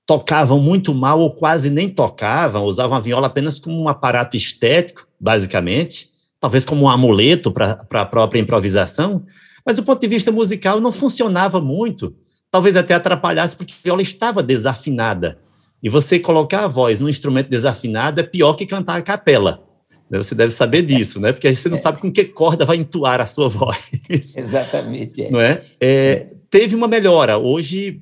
[0.06, 5.08] tocavam muito mal ou quase nem tocavam, usavam a viola apenas como um aparato estético,
[5.20, 6.10] basicamente,
[6.40, 9.26] talvez como um amuleto para a própria improvisação,
[9.66, 12.16] mas do ponto de vista musical não funcionava muito,
[12.50, 15.40] talvez até atrapalhasse porque a viola estava desafinada.
[15.84, 19.64] E você colocar a voz num instrumento desafinado é pior que cantar a capela.
[20.12, 20.18] Né?
[20.18, 21.32] Você deve saber disso, né?
[21.32, 21.80] Porque você não é.
[21.80, 23.80] sabe com que corda vai entoar a sua voz.
[24.10, 25.24] Exatamente.
[25.24, 25.32] É.
[25.32, 25.62] Não é?
[25.80, 26.28] é?
[26.50, 27.38] Teve uma melhora.
[27.38, 28.02] Hoje,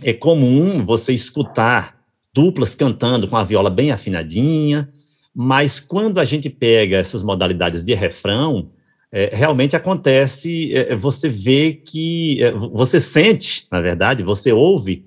[0.00, 1.98] é comum você escutar
[2.32, 4.88] duplas cantando com a viola bem afinadinha,
[5.34, 8.70] mas quando a gente pega essas modalidades de refrão,
[9.10, 15.04] é, realmente acontece, é, você vê que, é, você sente, na verdade, você ouve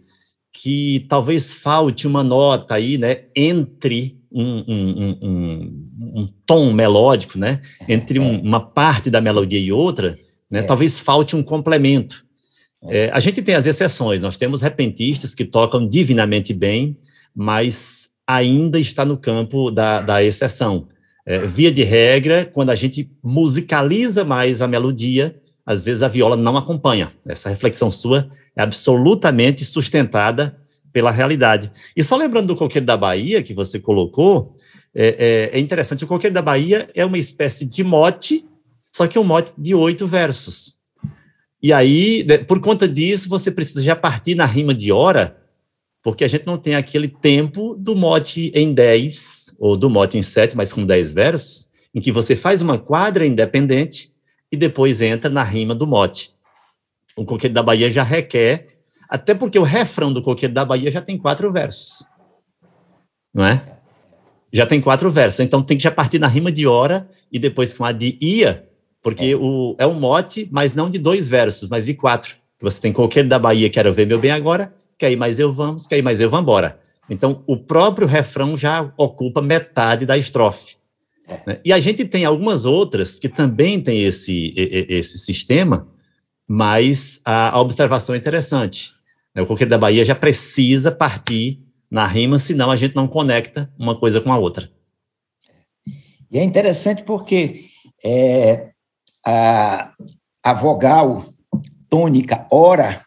[0.54, 5.87] que talvez falte uma nota aí, né, entre um, um, um, um
[6.46, 10.18] tom melódico, né, entre uma parte da melodia e outra,
[10.50, 10.64] né, é.
[10.64, 12.26] talvez falte um complemento.
[12.84, 16.98] É, a gente tem as exceções, nós temos repentistas que tocam divinamente bem,
[17.36, 20.88] mas ainda está no campo da, da exceção.
[21.26, 26.38] É, via de regra, quando a gente musicaliza mais a melodia, às vezes a viola
[26.38, 27.12] não acompanha.
[27.28, 30.58] Essa reflexão sua é absolutamente sustentada
[30.94, 31.72] pela realidade.
[31.96, 34.56] E só lembrando do Coqueiro da Bahia, que você colocou,
[35.00, 38.44] é, é, é interessante, o Coqueiro da Bahia é uma espécie de mote,
[38.92, 40.76] só que um mote de oito versos.
[41.62, 45.38] E aí, né, por conta disso, você precisa já partir na rima de hora,
[46.02, 50.24] porque a gente não tem aquele tempo do mote em 10, ou do mote em
[50.24, 54.12] 7, mas com 10 versos, em que você faz uma quadra independente
[54.52, 56.32] e depois entra na rima do mote.
[57.16, 61.02] O Coqueiro da Bahia já requer, até porque o refrão do Coqueiro da Bahia já
[61.02, 62.04] tem quatro versos.
[63.32, 63.77] Não é?
[64.52, 67.74] Já tem quatro versos, então tem que já partir na rima de hora e depois
[67.74, 68.66] com a de ia,
[69.02, 69.36] porque é.
[69.36, 72.36] O, é um mote, mas não de dois versos, mas de quatro.
[72.62, 75.86] Você tem Coqueiro da Bahia, Quero Ver Meu Bem Agora, Quer Ir Mais Eu Vamos,
[75.86, 76.80] Quer Ir Mais Eu Vambora.
[77.10, 80.76] Então, o próprio refrão já ocupa metade da estrofe.
[81.28, 81.42] É.
[81.46, 81.60] Né?
[81.64, 85.88] E a gente tem algumas outras que também tem esse, esse sistema,
[86.48, 88.94] mas a, observação é interessante.
[89.36, 89.42] Né?
[89.42, 93.97] O Coqueiro da Bahia já precisa partir na rima, senão a gente não conecta uma
[93.97, 94.69] coisa com a outra.
[96.30, 97.65] E é interessante porque
[98.04, 98.71] é,
[99.26, 99.93] a,
[100.43, 101.26] a vogal
[101.89, 103.06] tônica ora,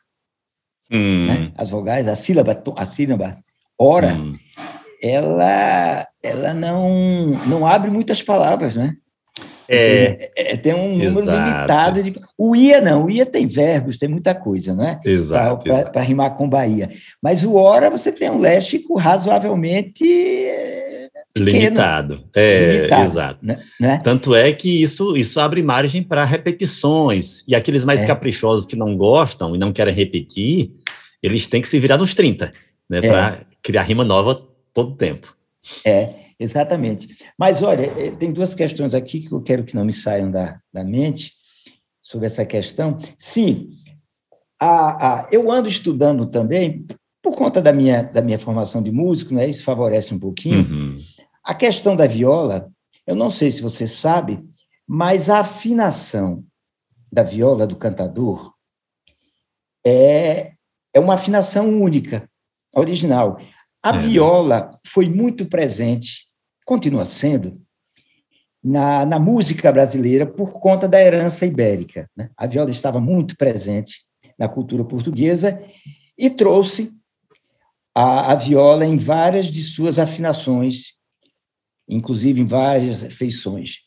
[0.91, 1.27] hum.
[1.27, 1.53] né?
[1.57, 3.37] as vogais, a sílaba, a sílaba
[3.79, 4.37] ora, hum.
[5.03, 8.97] ela, ela não, não abre muitas palavras, né?
[9.71, 11.39] É, seja, é, tem um número exato.
[11.39, 12.21] limitado de.
[12.37, 14.99] O IA não, o IA tem verbos, tem muita coisa, não é?
[15.05, 15.65] Exato.
[15.93, 16.91] Para rimar com Bahia.
[17.23, 20.05] Mas o Ora você tem um léxico razoavelmente.
[21.33, 22.25] Pequeno, limitado.
[22.35, 23.39] É, limitado, exato.
[23.47, 23.59] Né?
[23.79, 24.01] né?
[24.03, 27.45] Tanto é que isso, isso abre margem para repetições.
[27.47, 28.07] E aqueles mais é.
[28.07, 30.73] caprichosos que não gostam e não querem repetir,
[31.23, 32.51] eles têm que se virar nos 30,
[32.89, 32.99] né?
[32.99, 33.01] É.
[33.03, 34.43] Para criar rima nova
[34.75, 35.33] todo tempo.
[35.85, 36.09] É.
[36.41, 37.19] Exatamente.
[37.39, 40.59] Mas, olha, eh, tem duas questões aqui que eu quero que não me saiam da,
[40.73, 41.35] da mente
[42.03, 42.97] sobre essa questão.
[43.19, 43.69] Sim,
[44.59, 46.87] a, a, eu ando estudando também,
[47.23, 50.61] por conta da minha, da minha formação de músico, né, isso favorece um pouquinho.
[50.61, 50.99] Uhum.
[51.45, 52.71] A questão da viola,
[53.07, 54.43] eu não sei se você sabe,
[54.89, 56.43] mas a afinação
[57.13, 58.55] da viola do cantador
[59.87, 60.53] é,
[60.95, 62.27] é uma afinação única,
[62.75, 63.39] original.
[63.83, 63.99] A é.
[63.99, 66.30] viola foi muito presente
[66.71, 67.61] continua sendo,
[68.63, 72.09] na, na música brasileira por conta da herança ibérica.
[72.17, 72.31] Né?
[72.37, 74.05] A viola estava muito presente
[74.39, 75.61] na cultura portuguesa
[76.17, 76.93] e trouxe
[77.93, 80.93] a, a viola em várias de suas afinações,
[81.89, 83.79] inclusive em várias feições.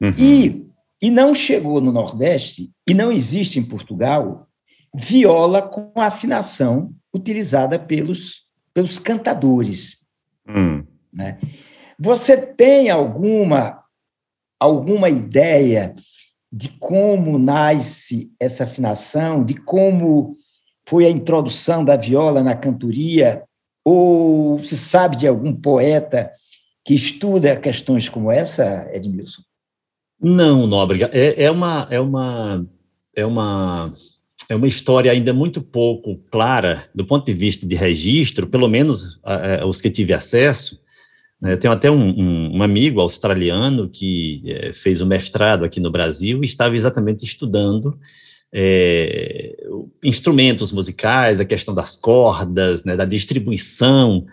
[0.00, 0.14] Uhum.
[0.16, 0.70] E,
[1.02, 4.46] e não chegou no Nordeste, e não existe em Portugal,
[4.94, 9.98] viola com a afinação utilizada pelos, pelos cantadores.
[10.46, 10.86] Uhum.
[11.12, 11.36] Né?
[12.02, 13.84] Você tem alguma,
[14.58, 15.94] alguma ideia
[16.50, 20.34] de como nasce essa afinação, de como
[20.88, 23.44] foi a introdução da viola na cantoria?
[23.84, 26.32] Ou se sabe de algum poeta
[26.86, 29.42] que estuda questões como essa, Edmilson?
[30.18, 31.10] Não, Nóbrega.
[31.12, 32.66] É, é, uma, é, uma,
[33.14, 33.92] é, uma,
[34.48, 39.20] é uma história ainda muito pouco clara do ponto de vista de registro, pelo menos
[39.66, 40.79] os que tive acesso.
[41.42, 45.80] Eu tenho até um, um, um amigo australiano que é, fez o um mestrado aqui
[45.80, 47.98] no Brasil e estava exatamente estudando
[48.52, 49.56] é,
[50.02, 54.26] instrumentos musicais, a questão das cordas, né, da distribuição.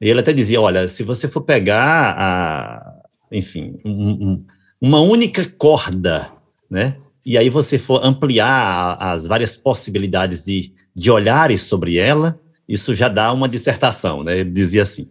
[0.00, 4.44] E ele até dizia: olha, se você for pegar, a, enfim, um,
[4.80, 6.32] uma única corda,
[6.70, 12.38] né, e aí você for ampliar as várias possibilidades de, de olhares sobre ela,
[12.68, 14.40] isso já dá uma dissertação, né?
[14.40, 15.10] Ele dizia assim.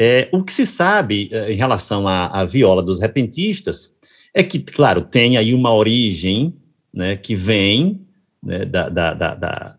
[0.00, 3.98] É, o que se sabe é, em relação à, à, viola dos repentistas
[4.32, 6.54] é que, claro, tem aí uma origem
[6.94, 8.06] né, que vem
[8.40, 9.76] né, da, da, da, da,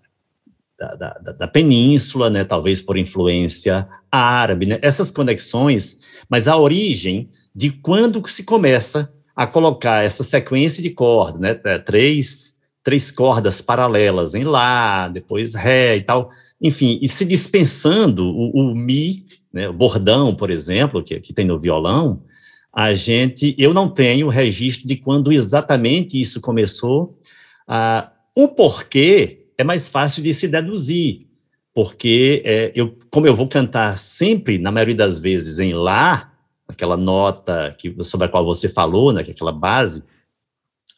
[1.38, 8.28] da, península, né, talvez por influência árabe, né, essas conexões, mas a origem de quando
[8.28, 14.44] se começa a colocar essa sequência de cordas, né, é, três, três cordas paralelas em
[14.44, 16.30] Lá, depois Ré e tal,
[16.62, 21.46] enfim, e se dispensando o, o Mi né, o bordão, por exemplo, que, que tem
[21.46, 22.24] no violão,
[22.72, 27.20] a gente, eu não tenho registro de quando exatamente isso começou.
[27.68, 31.28] Ah, o porquê é mais fácil de se deduzir,
[31.74, 36.32] porque é, eu, como eu vou cantar sempre, na maioria das vezes, em lá,
[36.68, 40.06] aquela nota que, sobre a qual você falou, né, é aquela base,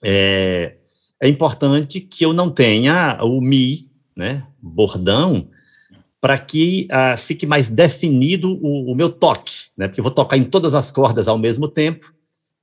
[0.03, 0.75] é,
[1.19, 5.47] é importante que eu não tenha o mi, né, bordão,
[6.21, 9.87] para que uh, fique mais definido o, o, meu toque, né?
[9.87, 12.13] Porque eu vou tocar em todas as cordas ao mesmo tempo,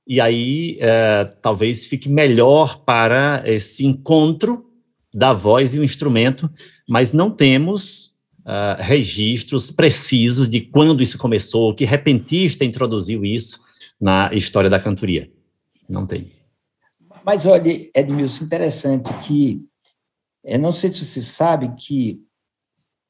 [0.07, 4.65] e aí uh, talvez fique melhor para esse encontro
[5.13, 6.49] da voz e o instrumento,
[6.87, 13.59] mas não temos uh, registros precisos de quando isso começou, que repentista introduziu isso
[13.99, 15.29] na história da cantoria.
[15.87, 16.31] Não tem.
[17.25, 19.61] Mas olha, Edmilson, interessante que
[20.43, 22.21] eu não sei se você sabe que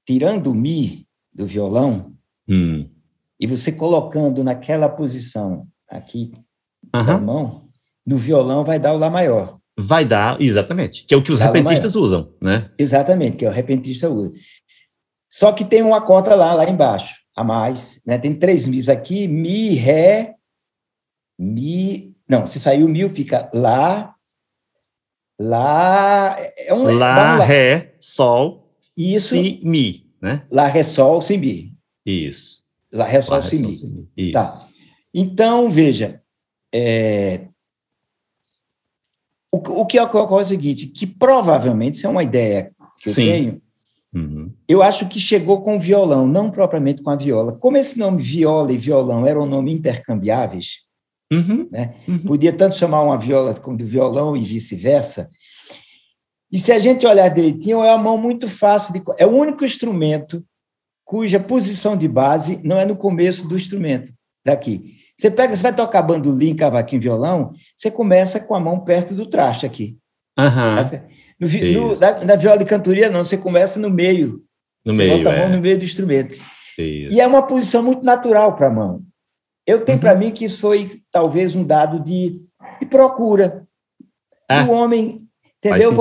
[0.10, 2.16] tirando o mi do violão
[2.49, 2.89] hum.
[3.39, 6.32] e você colocando naquela posição aqui
[6.95, 7.05] uhum.
[7.05, 7.70] da mão,
[8.03, 9.60] no violão vai dar o lá maior.
[9.78, 12.72] Vai dar, exatamente, que é o que os dá repentistas usam, né?
[12.80, 14.32] Exatamente, que é o repentista usa.
[15.30, 18.18] Só que tem uma corda lá, lá embaixo, a mais, né?
[18.18, 20.34] Tem três mis aqui, mi, ré,
[21.38, 24.16] mi, não, se sair o mi, fica lá,
[25.39, 27.45] lá, é um lá, lá.
[27.45, 28.59] ré, sol,
[29.00, 29.30] isso.
[29.30, 30.45] Si, mi, né?
[30.52, 31.74] Lá, Ré, Sol, Si, Mi.
[32.06, 32.64] Isso.
[32.91, 34.10] Lá, Ré, Sol, Si, Mi.
[34.18, 34.32] Isso.
[34.34, 34.70] Tá.
[35.14, 36.22] Então, veja,
[36.74, 37.47] é,
[39.52, 42.72] o, o que ocorre é o seguinte, que provavelmente, isso é uma ideia
[43.02, 43.26] que eu Sim.
[43.26, 43.62] tenho,
[44.14, 44.54] uhum.
[44.68, 47.54] eu acho que chegou com o violão, não propriamente com a viola.
[47.54, 50.82] Como esse nome viola e violão eram nome intercambiáveis,
[51.32, 51.68] uhum.
[51.72, 51.95] Né?
[52.08, 52.20] Uhum.
[52.20, 55.30] podia tanto chamar uma viola como de violão e vice-versa,
[56.52, 59.02] e se a gente olhar direitinho, é uma mão muito fácil de.
[59.18, 60.43] É o único instrumento
[61.06, 64.12] cuja posição de base não é no começo do instrumento,
[64.45, 64.95] daqui.
[65.18, 69.26] Você pega, você vai tocar bandolim, cavaquinho, violão, você começa com a mão perto do
[69.26, 69.97] traste aqui.
[70.38, 70.76] Uhum.
[71.39, 71.47] No,
[71.88, 74.43] no, na, na, viola de cantoria, não, você começa no meio.
[74.86, 75.56] No você meio, bota a mão é.
[75.56, 76.38] no meio do instrumento.
[76.78, 77.14] Isso.
[77.14, 79.02] E é uma posição muito natural para a mão.
[79.68, 80.02] Eu tenho uhum.
[80.02, 82.41] para mim que isso foi talvez um dado de,
[82.80, 83.68] de procura.
[84.47, 84.64] Ah.
[84.64, 85.28] O homem
[85.64, 85.91] Entendeu?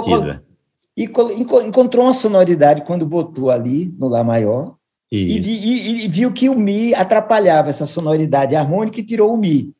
[0.97, 4.79] E encontrou uma sonoridade quando botou ali no Lá maior
[5.11, 9.73] e, e, e, viu que o Mi atrapalhava essa sonoridade harmônica e tirou o Mi.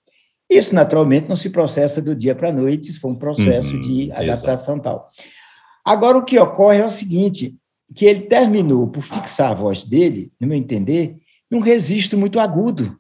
[0.49, 3.81] Isso, naturalmente, não se processa do dia para a noite, isso foi um processo uhum,
[3.81, 4.83] de adaptação exato.
[4.83, 5.09] tal.
[5.85, 7.55] Agora, o que ocorre é o seguinte,
[7.95, 11.18] que ele terminou por fixar a voz dele, no meu entender,
[11.51, 12.99] num registro muito agudo.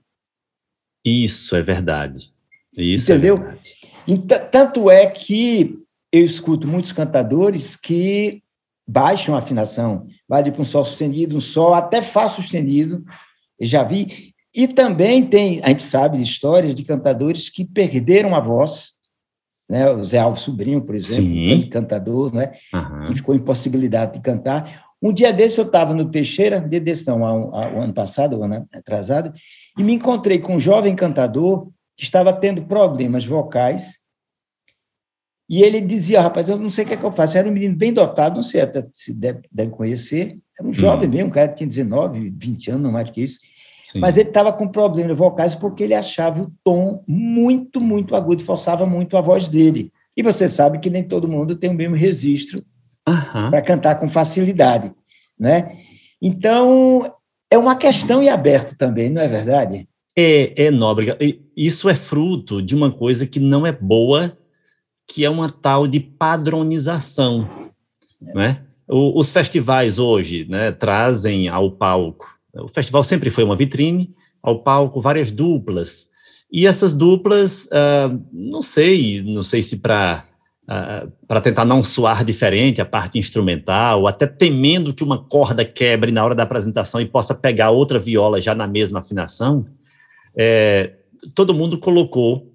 [1.02, 2.30] Isso é verdade.
[2.76, 3.36] Isso é Entendeu?
[3.36, 3.74] É verdade.
[4.06, 5.78] Então, tanto é que
[6.12, 8.42] eu escuto muitos cantadores que
[8.86, 13.04] baixam a afinação, vai para um sol sustenido, um sol até fá sustenido,
[13.58, 14.32] eu já vi.
[14.54, 18.92] E também tem, a gente sabe de histórias de cantadores que perderam a voz,
[19.68, 19.90] né?
[19.90, 22.52] O Zé Alves Sobrinho, por exemplo, um cantador, né?
[22.72, 23.04] Uhum.
[23.04, 24.86] que ficou impossibilidade de cantar.
[25.00, 28.66] Um dia desse eu estava no Teixeira, dia desse não, o ano passado, o ano
[28.72, 29.32] atrasado,
[29.78, 34.00] e me encontrei com um jovem cantador que estava tendo problemas vocais
[35.48, 37.38] e ele dizia, rapaz, eu não sei o que, é que eu faço.
[37.38, 40.38] Era um menino bem dotado, não sei até se deve, deve conhecer.
[40.58, 41.14] Era um jovem uhum.
[41.14, 43.38] mesmo, um cara que tinha 19, 20 anos, não mais do que isso.
[43.82, 44.00] Sim.
[44.00, 48.84] Mas ele estava com problemas vocais porque ele achava o tom muito, muito agudo, forçava
[48.84, 49.90] muito a voz dele.
[50.14, 52.62] E você sabe que nem todo mundo tem o mesmo registro
[53.08, 53.50] uhum.
[53.50, 54.92] para cantar com facilidade,
[55.38, 55.72] né?
[56.20, 57.10] Então,
[57.50, 59.88] é uma questão em aberto também, não é verdade?
[60.14, 61.16] É, é Nóbrega.
[61.56, 64.36] Isso é fruto de uma coisa que não é boa
[65.08, 67.48] que é uma tal de padronização,
[68.20, 68.62] né?
[68.86, 75.00] os festivais hoje né, trazem ao palco, o festival sempre foi uma vitrine, ao palco
[75.00, 76.08] várias duplas,
[76.52, 80.24] e essas duplas, uh, não sei, não sei se para
[80.62, 85.64] uh, ah, para tentar não soar diferente a parte instrumental, até temendo que uma corda
[85.64, 89.66] quebre na hora da apresentação e possa pegar outra viola já na mesma afinação,
[90.36, 90.94] é,
[91.34, 92.50] todo mundo colocou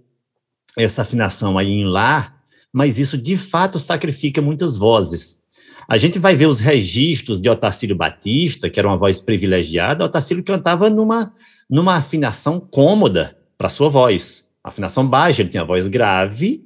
[0.77, 2.32] essa afinação aí em Lá
[2.73, 5.43] mas isso de fato sacrifica muitas vozes.
[5.87, 10.43] A gente vai ver os registros de Otacílio Batista, que era uma voz privilegiada, Otacílio
[10.43, 11.31] cantava numa,
[11.69, 14.49] numa afinação cômoda para sua voz.
[14.63, 16.65] Afinação baixa, ele tinha voz grave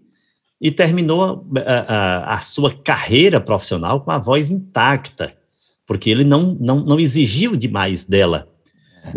[0.62, 5.36] e terminou a, a, a, sua carreira profissional com a voz intacta,
[5.86, 8.48] porque ele não, não, não exigiu demais dela.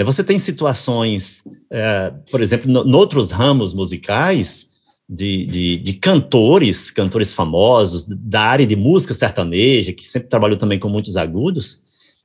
[0.04, 4.69] Você tem situações, é, por exemplo, em outros ramos musicais,
[5.12, 10.78] de, de, de, cantores, cantores famosos, da área de música sertaneja, que sempre trabalhou também
[10.78, 11.80] com muitos agudos,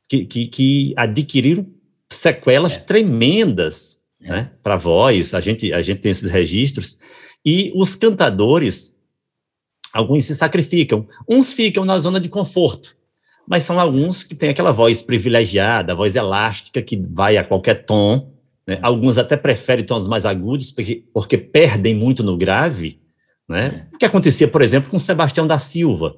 [0.07, 1.65] que, que, que adquiriram
[2.11, 2.79] sequelas é.
[2.79, 4.29] tremendas é.
[4.29, 6.99] né, para a voz, a gente, a gente tem esses registros,
[7.43, 8.99] e os cantadores,
[9.91, 12.95] alguns se sacrificam, uns ficam na zona de conforto,
[13.47, 17.83] mas são alguns que têm aquela voz privilegiada, a voz elástica que vai a qualquer
[17.86, 18.31] tom,
[18.68, 18.80] né?
[18.82, 22.99] Alguns até preferem tons mais agudos, porque, porque perdem muito no grave.
[23.47, 23.88] Né?
[23.91, 23.95] É.
[23.95, 26.16] O que acontecia, por exemplo, com Sebastião da Silva,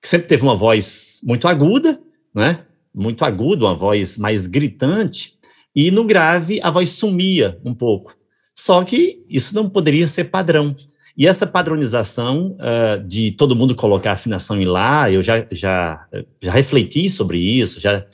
[0.00, 2.00] que sempre teve uma voz muito aguda,
[2.34, 2.64] né?
[2.94, 5.38] muito aguda, uma voz mais gritante,
[5.74, 8.16] e no grave a voz sumia um pouco.
[8.54, 10.74] Só que isso não poderia ser padrão.
[11.16, 16.06] E essa padronização uh, de todo mundo colocar afinação em Lá, eu já, já,
[16.40, 18.04] já refleti sobre isso, já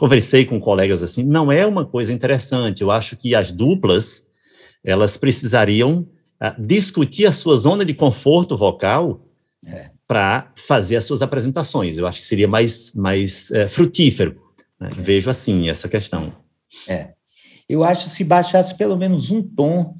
[0.00, 2.80] conversei com colegas assim, não é uma coisa interessante.
[2.80, 4.30] Eu acho que as duplas
[4.82, 6.08] elas precisariam
[6.42, 9.26] uh, discutir a sua zona de conforto vocal
[9.62, 9.90] é.
[10.08, 11.98] para fazer as suas apresentações.
[11.98, 14.40] Eu acho que seria mais, mais uh, frutífero.
[14.80, 14.88] Né?
[14.90, 15.02] É.
[15.02, 16.32] Vejo assim essa questão.
[16.88, 17.10] É.
[17.68, 19.94] Eu acho que se baixasse pelo menos um tom,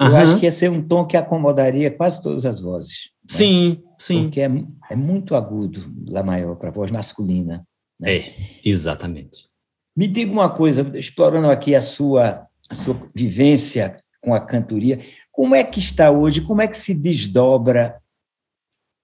[0.00, 3.10] eu acho que ia ser um tom que acomodaria quase todas as vozes.
[3.24, 3.36] Né?
[3.36, 4.22] Sim, sim.
[4.22, 4.50] Porque é,
[4.90, 7.66] é muito agudo, lá maior, para a voz masculina.
[7.98, 8.16] Né?
[8.16, 8.34] É,
[8.64, 9.48] exatamente.
[9.96, 15.54] Me diga uma coisa, explorando aqui a sua, a sua vivência com a cantoria, como
[15.54, 18.00] é que está hoje, como é que se desdobra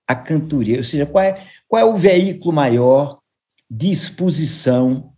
[0.08, 0.78] a cantoria?
[0.78, 3.20] Ou seja, qual é, qual é o veículo maior
[3.70, 5.12] de exposição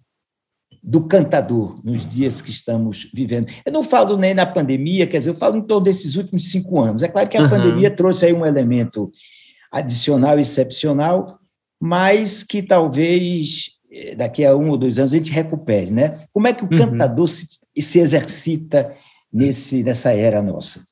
[0.83, 3.47] do cantador nos dias que estamos vivendo.
[3.65, 6.81] Eu não falo nem na pandemia, quer dizer, eu falo em torno desses últimos cinco
[6.81, 7.05] anos.
[7.05, 7.49] É claro que a uhum.
[7.49, 9.13] pandemia trouxe aí um elemento
[9.71, 11.39] adicional, excepcional,
[11.85, 16.27] mas que talvez eh, daqui a um ou dois anos a gente recupere, né?
[16.33, 16.79] Como é que o uhum.
[16.79, 17.45] cantador se,
[17.77, 18.95] se exercita
[19.33, 20.87] nesse, nessa era nossa?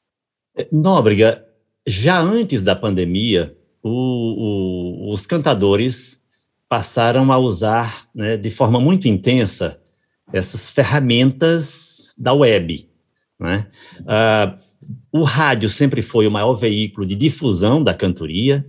[0.72, 1.46] Nóbrega,
[1.86, 6.24] já antes da pandemia, o, o, os cantadores
[6.68, 9.80] passaram a usar né, de forma muito intensa
[10.32, 12.88] essas ferramentas da web.
[13.38, 13.68] Né?
[14.00, 14.58] Uh,
[15.12, 18.66] o rádio sempre foi o maior veículo de difusão da cantoria.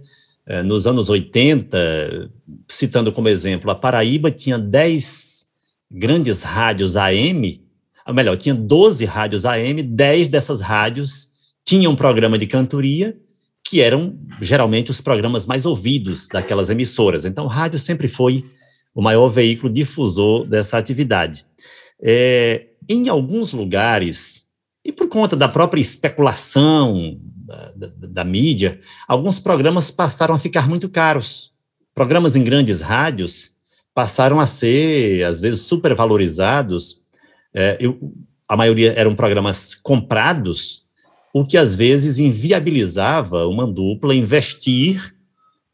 [0.52, 2.30] Uh, nos anos 80,
[2.68, 5.46] citando como exemplo, a Paraíba tinha 10
[5.90, 7.64] grandes rádios AM,
[8.06, 11.32] ou melhor, tinha 12 rádios AM, 10 dessas rádios
[11.64, 13.18] tinham um programa de cantoria
[13.64, 17.24] que eram geralmente os programas mais ouvidos daquelas emissoras.
[17.24, 18.44] Então, o rádio sempre foi
[18.94, 21.46] o maior veículo difusor dessa atividade.
[22.02, 24.48] É, em alguns lugares,
[24.84, 27.18] e por conta da própria especulação
[27.76, 31.54] da, da, da, mídia, alguns programas passaram a ficar muito caros.
[31.94, 33.52] Programas em grandes rádios
[33.94, 37.02] passaram a ser, às vezes, supervalorizados.
[37.54, 38.00] É, eu,
[38.48, 40.82] a maioria eram programas comprados
[41.34, 45.16] o que às vezes inviabilizava uma dupla investir,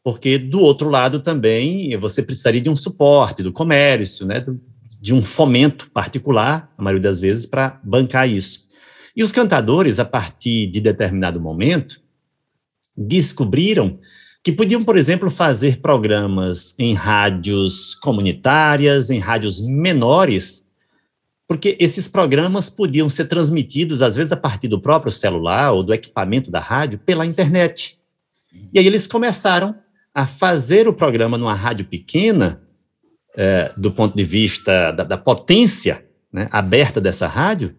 [0.02, 4.44] porque do outro lado também você precisaria de um suporte do comércio, né,
[5.00, 8.67] de um fomento particular, a maioria das vezes, para bancar isso.
[9.18, 12.00] E os cantadores, a partir de determinado momento,
[12.96, 13.98] descobriram
[14.44, 20.70] que podiam, por exemplo, fazer programas em rádios comunitárias, em rádios menores,
[21.48, 25.92] porque esses programas podiam ser transmitidos, às vezes, a partir do próprio celular ou do
[25.92, 27.98] equipamento da rádio, pela internet.
[28.72, 29.74] E aí eles começaram
[30.14, 32.62] a fazer o programa numa rádio pequena,
[33.36, 37.74] é, do ponto de vista da, da potência né, aberta dessa rádio,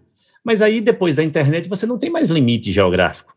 [0.46, 3.34] mas aí depois da internet você não tem mais limite geográfico.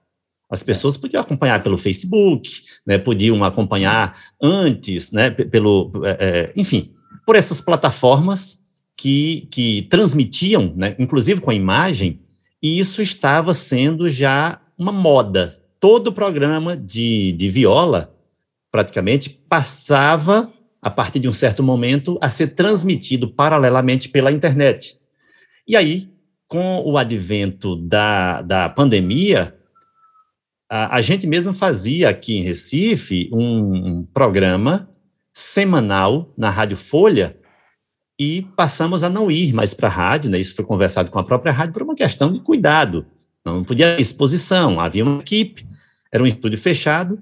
[0.51, 6.93] As pessoas podiam acompanhar pelo Facebook, né, podiam acompanhar antes, né, pelo, é, é enfim,
[7.27, 8.63] por essas plataformas
[8.97, 12.21] que, que transmitiam, né, inclusive com a imagem,
[12.63, 15.59] e isso estava sendo já uma moda.
[15.81, 18.15] Todo programa de, de viola,
[18.71, 24.99] praticamente, passava, a partir de um certo momento, a ser transmitido paralelamente pela internet.
[25.67, 26.12] E aí,
[26.53, 29.57] com o advento da, da pandemia,
[30.71, 34.87] a, a gente mesmo fazia aqui em Recife um, um programa
[35.33, 37.39] semanal na Rádio Folha,
[38.21, 40.39] e passamos a não ir mais para a rádio, né?
[40.39, 43.07] isso foi conversado com a própria rádio por uma questão de cuidado,
[43.43, 45.67] não podia exposição, havia uma equipe,
[46.13, 47.19] era um estúdio fechado,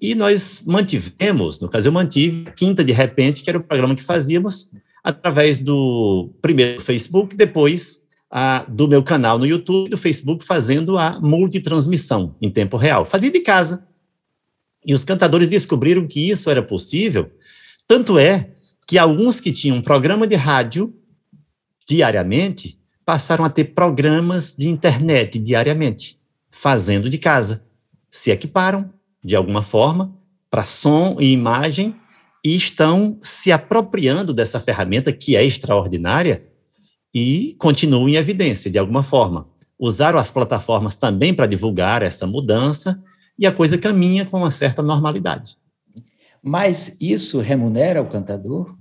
[0.00, 4.04] e nós mantivemos, no caso eu mantive, Quinta de Repente, que era o programa que
[4.04, 4.70] fazíamos
[5.02, 11.18] através do primeiro Facebook, depois a, do meu canal no YouTube, do Facebook, fazendo a
[11.20, 13.04] multitransmissão em tempo real.
[13.04, 13.86] Fazia de casa.
[14.84, 17.30] E os cantadores descobriram que isso era possível,
[17.86, 18.50] tanto é
[18.86, 20.94] que alguns que tinham programa de rádio
[21.86, 26.18] diariamente passaram a ter programas de internet diariamente,
[26.50, 27.66] fazendo de casa.
[28.10, 30.14] Se equiparam, de alguma forma,
[30.50, 31.94] para som e imagem
[32.44, 36.47] e estão se apropriando dessa ferramenta que é extraordinária
[37.18, 39.48] e continuam em evidência, de alguma forma.
[39.78, 43.02] Usaram as plataformas também para divulgar essa mudança
[43.38, 45.56] e a coisa caminha com uma certa normalidade.
[46.42, 48.74] Mas isso remunera o cantador?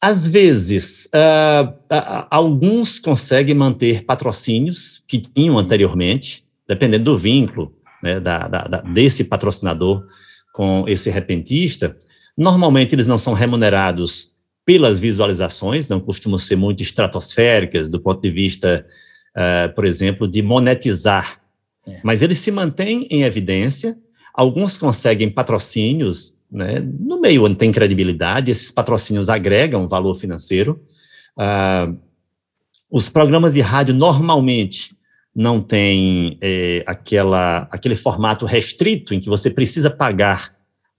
[0.00, 8.18] Às vezes, uh, uh, alguns conseguem manter patrocínios que tinham anteriormente, dependendo do vínculo né,
[8.18, 10.06] da, da, da, desse patrocinador
[10.52, 11.96] com esse repentista.
[12.36, 14.29] Normalmente, eles não são remunerados
[14.70, 18.86] pelas visualizações, não costumam ser muito estratosféricas do ponto de vista,
[19.36, 21.40] uh, por exemplo, de monetizar.
[21.86, 21.98] É.
[22.04, 23.96] Mas eles se mantêm em evidência
[24.32, 26.80] Alguns conseguem patrocínios, né?
[26.80, 30.80] no meio onde tem credibilidade, esses patrocínios agregam valor financeiro.
[31.36, 31.92] Ah,
[32.90, 34.96] os programas de rádio normalmente
[35.34, 40.54] não têm é, aquela, aquele formato restrito em que você precisa pagar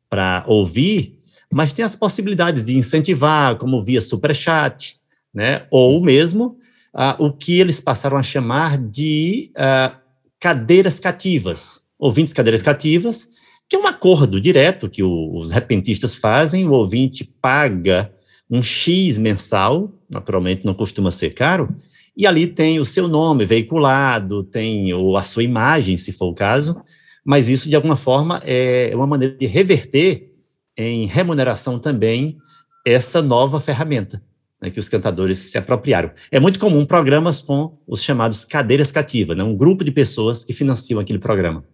[0.09, 1.19] para ouvir,
[1.51, 4.97] mas tem as possibilidades de incentivar, como via superchat,
[5.33, 5.65] né?
[5.69, 6.57] ou mesmo
[6.93, 9.97] ah, o que eles passaram a chamar de ah,
[10.39, 13.29] cadeiras cativas ouvintes cadeiras cativas,
[13.69, 18.11] que é um acordo direto que o, os repentistas fazem, o ouvinte paga
[18.49, 21.73] um X mensal, naturalmente não costuma ser caro,
[22.17, 26.33] e ali tem o seu nome veiculado, tem ou a sua imagem, se for o
[26.33, 26.81] caso,
[27.23, 30.30] mas isso, de alguma forma, é uma maneira de reverter
[30.77, 32.37] em remuneração também
[32.85, 34.23] essa nova ferramenta.
[34.61, 36.11] né, que os cantadores se apropriaram.
[36.31, 40.53] É muito comum programas com os chamados cadeiras cativas, né, um grupo de pessoas que
[40.53, 41.65] financiam aquele programa.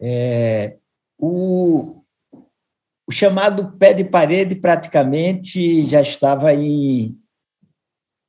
[0.00, 0.76] É,
[1.16, 2.02] o,
[3.06, 7.16] o chamado pé de parede praticamente já estava em,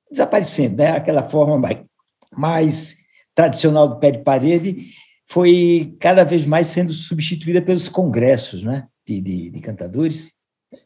[0.09, 0.91] desaparecendo, né?
[0.91, 1.79] aquela forma mais,
[2.31, 2.97] mais
[3.33, 4.91] tradicional do pé de parede
[5.27, 8.87] foi cada vez mais sendo substituída pelos congressos né?
[9.07, 10.31] de, de, de cantadores.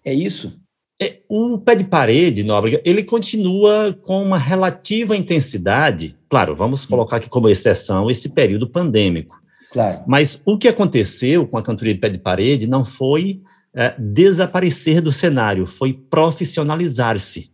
[0.03, 0.59] É isso?
[1.01, 6.17] É, o pé de parede, Nóbrega, ele continua com uma relativa intensidade.
[6.29, 9.39] Claro, vamos colocar aqui como exceção esse período pandêmico.
[9.71, 10.01] Claro.
[10.07, 13.41] Mas o que aconteceu com a cantoria de pé de parede não foi
[13.73, 17.51] é, desaparecer do cenário, foi profissionalizar-se.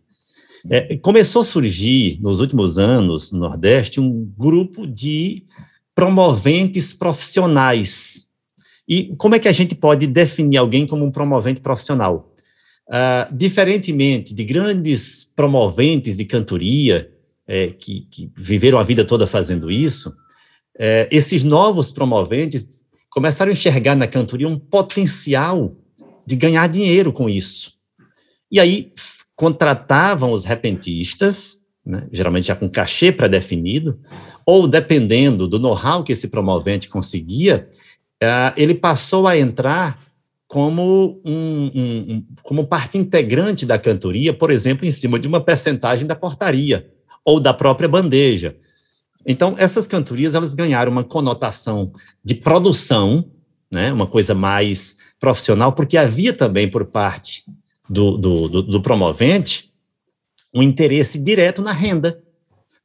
[0.67, 5.43] É, começou a surgir, nos últimos anos, no Nordeste, um grupo de
[5.95, 8.27] promoventes profissionais.
[8.87, 12.31] E como é que a gente pode definir alguém como um promovente profissional?
[12.87, 17.11] Uh, diferentemente de grandes promoventes de cantoria,
[17.47, 20.15] é, que, que, viveram a vida toda fazendo isso,
[20.77, 25.75] é, esses novos promoventes começaram a enxergar na cantoria um potencial
[26.25, 27.73] de ganhar dinheiro com isso.
[28.51, 28.91] E aí
[29.35, 33.99] contratavam os repentistas, né, geralmente já com cachê pré-definido,
[34.45, 37.67] ou dependendo do know-how que esse promovente conseguia,
[38.23, 40.03] uh, ele passou a entrar
[40.47, 45.41] como, um, um, um, como parte integrante da cantoria, por exemplo, em cima de uma
[45.41, 46.87] percentagem da portaria
[47.23, 48.55] ou da própria bandeja.
[49.25, 51.91] Então, essas cantorias elas ganharam uma conotação
[52.23, 53.25] de produção,
[53.71, 57.43] né, uma coisa mais profissional, porque havia também por parte
[57.89, 59.73] do, do, do, do promovente
[60.55, 62.23] um interesse direto na renda.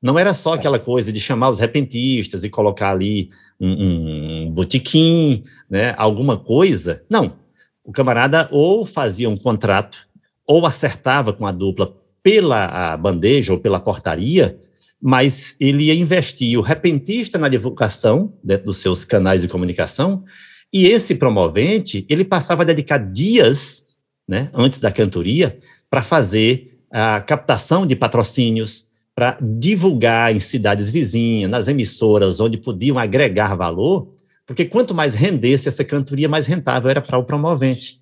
[0.03, 5.45] Não era só aquela coisa de chamar os repentistas e colocar ali um, um botequim,
[5.69, 7.05] né, alguma coisa.
[7.09, 7.37] Não,
[7.85, 10.09] o camarada ou fazia um contrato,
[10.47, 14.59] ou acertava com a dupla pela bandeja ou pela portaria,
[15.01, 20.25] mas ele ia investir o repentista na divulgação dos seus canais de comunicação,
[20.73, 23.87] e esse promovente, ele passava a dedicar dias,
[24.27, 25.59] né, antes da cantoria,
[25.89, 32.99] para fazer a captação de patrocínios, para divulgar em cidades vizinhas, nas emissoras onde podiam
[32.99, 34.15] agregar valor,
[34.47, 38.01] porque quanto mais rendesse essa cantoria, mais rentável era para o promovente.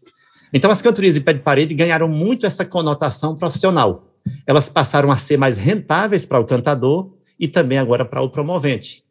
[0.53, 4.15] Então, as cantorias de pé de parede ganharam muito essa conotação profissional.
[4.47, 9.05] Elas passaram a ser mais rentáveis para o cantador e também agora para o promovente.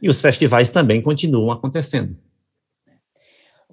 [0.00, 2.16] E os festivais também continuam acontecendo.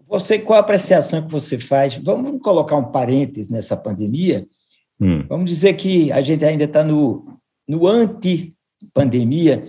[0.08, 1.96] Você, qual a apreciação que você faz?
[1.96, 4.48] Vamos colocar um parênteses nessa pandemia.
[5.02, 5.26] Hum.
[5.28, 7.24] Vamos dizer que a gente ainda está no,
[7.68, 9.66] no anti-pandemia.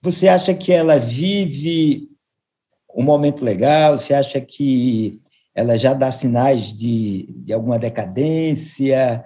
[0.00, 2.08] Você acha que ela vive
[2.94, 3.98] um momento legal?
[3.98, 5.20] Você acha que
[5.52, 9.24] ela já dá sinais de, de alguma decadência?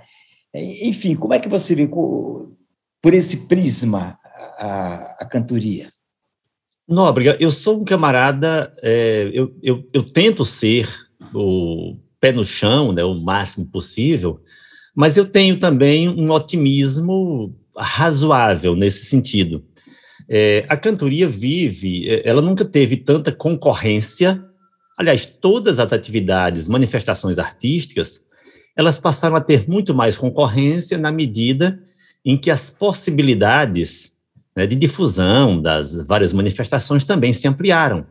[0.54, 4.18] Enfim, como é que você vê por esse prisma
[4.58, 5.92] a, a cantoria?
[6.88, 10.88] Nóbrega, eu sou um camarada, é, eu, eu, eu, tento ser
[11.32, 14.42] o pé no chão, né, o máximo possível,
[14.94, 19.64] mas eu tenho também um otimismo razoável nesse sentido.
[20.28, 24.42] É, a cantoria vive, é, ela nunca teve tanta concorrência.
[24.98, 28.26] Aliás, todas as atividades, manifestações artísticas,
[28.76, 31.78] elas passaram a ter muito mais concorrência na medida
[32.24, 34.18] em que as possibilidades
[34.56, 38.06] né, de difusão das várias manifestações também se ampliaram.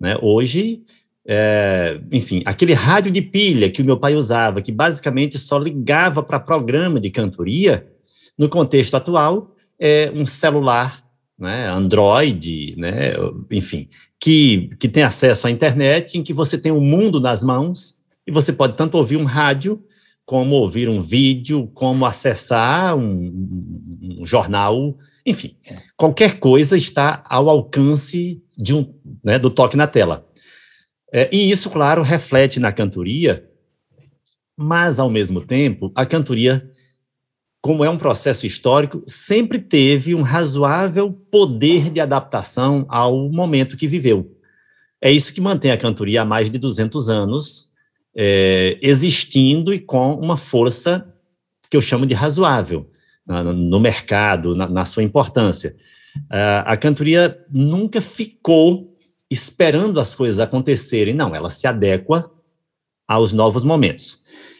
[0.00, 0.16] Né?
[0.20, 0.82] Hoje,
[1.26, 6.22] é, enfim, aquele rádio de pilha que o meu pai usava, que basicamente só ligava
[6.22, 7.86] para programa de cantoria,
[8.36, 11.02] no contexto atual, é um celular
[11.38, 13.14] né, Android, né,
[13.50, 17.42] enfim, que, que tem acesso à internet, em que você tem o um mundo nas
[17.42, 19.82] mãos e você pode tanto ouvir um rádio,
[20.24, 24.96] como ouvir um vídeo, como acessar um, um jornal,
[25.26, 25.56] enfim,
[25.96, 30.24] qualquer coisa está ao alcance de um, né, do toque na tela.
[31.12, 33.48] É, e isso, claro, reflete na cantoria,
[34.56, 36.70] mas, ao mesmo tempo, a cantoria
[37.62, 43.86] como é um processo histórico, sempre teve um razoável poder de adaptação ao momento que
[43.86, 44.36] viveu.
[45.00, 47.70] É isso que mantém a cantoria há mais de 200 anos
[48.16, 51.08] é, existindo e com uma força
[51.70, 52.90] que eu chamo de razoável
[53.24, 55.76] no mercado, na, na sua importância.
[56.28, 58.91] a cantoria nunca ficou
[59.32, 62.30] esperando as coisas acontecerem, não, ela se adequa
[63.08, 64.18] aos novos momentos.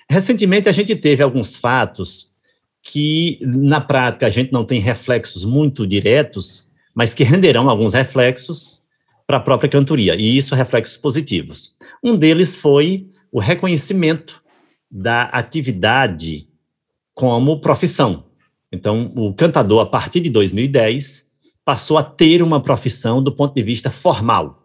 [0.09, 2.33] Recentemente, a gente teve alguns fatos
[2.83, 8.83] que na prática a gente não tem reflexos muito diretos, mas que renderão alguns reflexos
[9.27, 11.75] para a própria cantoria, e isso reflexos positivos.
[12.03, 14.43] Um deles foi o reconhecimento
[14.91, 16.49] da atividade
[17.15, 18.25] como profissão.
[18.71, 21.31] Então, o cantador, a partir de 2010,
[21.65, 24.62] passou a ter uma profissão do ponto de vista formal.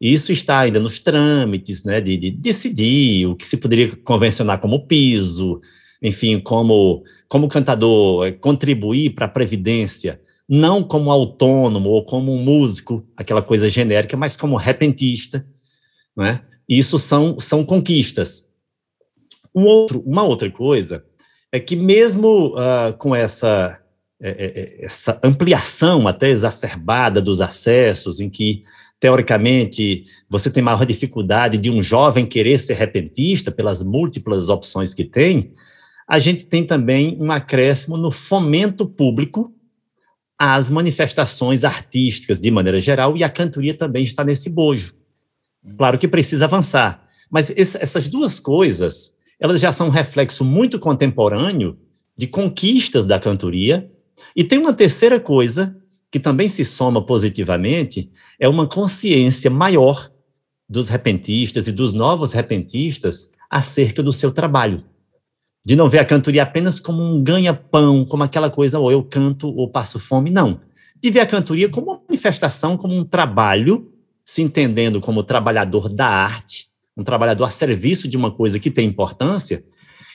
[0.00, 4.58] E isso está ainda nos trâmites né, de, de decidir o que se poderia convencionar
[4.58, 5.60] como piso,
[6.02, 12.42] enfim, como, como cantador eh, contribuir para a Previdência, não como autônomo ou como um
[12.42, 15.46] músico, aquela coisa genérica, mas como repentista.
[16.68, 18.50] E isso são, são conquistas.
[19.54, 21.04] Um outro, uma outra coisa
[21.52, 23.80] é que mesmo uh, com essa,
[24.20, 28.62] é, é, essa ampliação até exacerbada dos acessos, em que,
[29.00, 35.04] teoricamente, você tem maior dificuldade de um jovem querer ser repentista pelas múltiplas opções que
[35.04, 35.52] tem,
[36.06, 39.52] a gente tem também um acréscimo no fomento público
[40.38, 44.94] às manifestações artísticas de maneira geral, e a cantoria também está nesse bojo.
[45.76, 51.78] Claro que precisa avançar, mas essas duas coisas elas já são um reflexo muito contemporâneo
[52.14, 53.90] de conquistas da cantoria.
[54.36, 55.74] E tem uma terceira coisa
[56.10, 58.10] que também se soma positivamente,
[58.40, 60.10] é uma consciência maior
[60.66, 64.82] dos repentistas e dos novos repentistas acerca do seu trabalho.
[65.62, 69.48] De não ver a cantoria apenas como um ganha-pão, como aquela coisa, ou eu canto
[69.48, 70.58] ou passo fome, não.
[71.02, 73.92] De ver a cantoria como uma manifestação, como um trabalho,
[74.24, 78.88] se entendendo como trabalhador da arte, um trabalhador a serviço de uma coisa que tem
[78.88, 79.62] importância,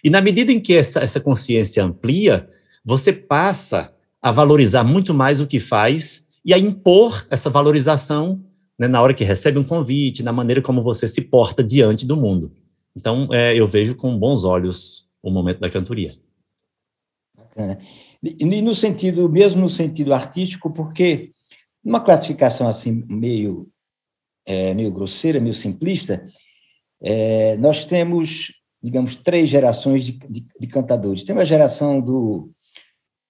[0.03, 2.49] e na medida em que essa, essa consciência amplia,
[2.83, 8.45] você passa a valorizar muito mais o que faz e a impor essa valorização
[8.77, 12.15] né, na hora que recebe um convite, na maneira como você se porta diante do
[12.15, 12.53] mundo.
[12.95, 16.13] Então, é, eu vejo com bons olhos o momento da cantoria.
[17.35, 17.79] Bacana.
[18.21, 21.31] E no sentido, mesmo no sentido artístico, porque
[21.83, 23.69] uma classificação assim meio,
[24.45, 26.23] é, meio grosseira, meio simplista,
[27.01, 31.23] é, nós temos, digamos, três gerações de, de, de cantadores.
[31.23, 32.51] Tem a geração do,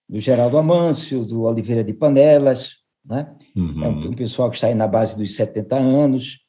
[0.08, 3.34] do Geraldo Amâncio, do Oliveira de Panelas, né?
[3.56, 3.84] Uhum.
[3.84, 6.40] é um, pessoal que está aí na base dos 70 anos.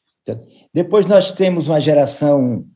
[0.73, 2.67] Depois nós temos uma geração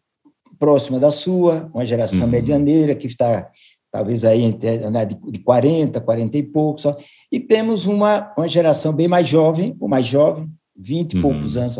[0.58, 2.28] próxima da sua, uma geração uhum.
[2.28, 3.50] medianeira, que está
[3.90, 6.84] talvez aí entre, né, de 40, 40 e poucos,
[7.32, 11.22] e temos uma, uma geração bem mais jovem, ou mais jovem, 20 e uhum.
[11.22, 11.78] poucos anos.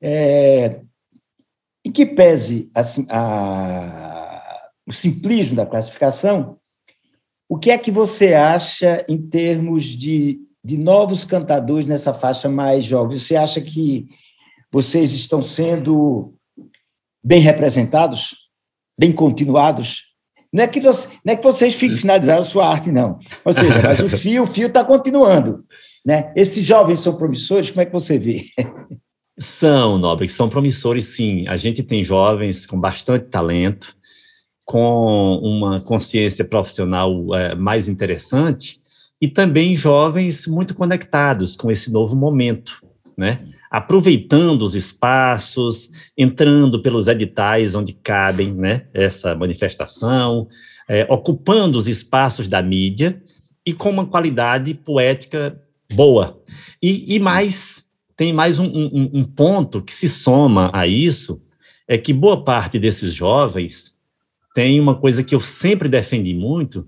[0.00, 0.80] É,
[1.84, 6.56] e que pese assim, a, o simplismo da classificação,
[7.48, 12.84] o que é que você acha em termos de, de novos cantadores nessa faixa mais
[12.84, 13.18] jovem?
[13.18, 14.08] Você acha que
[14.72, 16.34] vocês estão sendo
[17.22, 18.34] bem representados,
[18.98, 20.04] bem continuados?
[20.52, 23.18] Não é que, você, não é que vocês finalizaram a sua arte, não.
[23.44, 25.64] Ou seja, mas o fio, o fio está continuando.
[26.06, 26.32] Né?
[26.36, 28.44] Esses jovens são promissores, como é que você vê?
[29.36, 31.44] São, Nobre, são promissores, sim.
[31.48, 33.96] A gente tem jovens com bastante talento,
[34.64, 38.78] com uma consciência profissional é, mais interessante,
[39.24, 42.84] e também jovens muito conectados com esse novo momento,
[43.16, 43.40] né?
[43.70, 50.46] Aproveitando os espaços, entrando pelos editais onde cabem né, essa manifestação,
[50.86, 53.18] é, ocupando os espaços da mídia
[53.64, 55.58] e com uma qualidade poética
[55.90, 56.38] boa.
[56.82, 61.40] E, e mais tem mais um, um, um ponto que se soma a isso,
[61.88, 63.94] é que boa parte desses jovens
[64.54, 66.86] tem uma coisa que eu sempre defendi muito,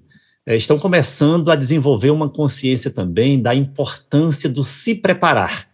[0.55, 5.68] estão começando a desenvolver uma consciência também da importância do se preparar.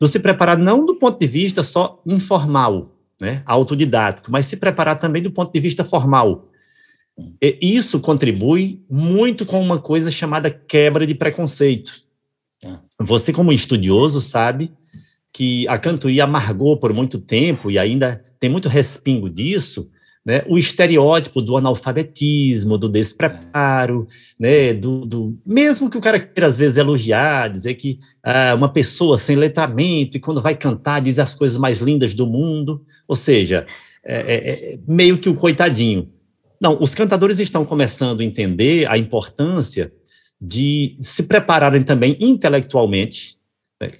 [0.00, 4.98] Do se preparar não do ponto de vista só informal, né, autodidático, mas se preparar
[4.98, 6.48] também do ponto de vista formal.
[7.40, 12.02] E isso contribui muito com uma coisa chamada quebra de preconceito.
[12.98, 14.72] Você, como estudioso, sabe
[15.32, 19.90] que a cantoria amargou por muito tempo e ainda tem muito respingo disso,
[20.24, 24.06] né, o estereótipo do analfabetismo, do despreparo,
[24.38, 28.70] né, do, do, mesmo que o cara queira às vezes elogiar, dizer que ah, uma
[28.70, 33.16] pessoa sem letramento e quando vai cantar diz as coisas mais lindas do mundo, ou
[33.16, 33.66] seja,
[34.04, 36.08] é, é, é meio que o coitadinho.
[36.60, 39.90] Não, os cantadores estão começando a entender a importância
[40.40, 43.39] de se prepararem também intelectualmente,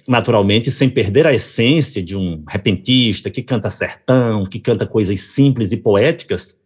[0.07, 5.71] naturalmente, sem perder a essência de um repentista que canta sertão, que canta coisas simples
[5.71, 6.63] e poéticas,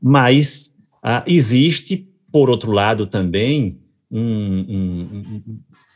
[0.00, 3.80] mas ah, existe, por outro lado, também
[4.10, 5.42] um, um,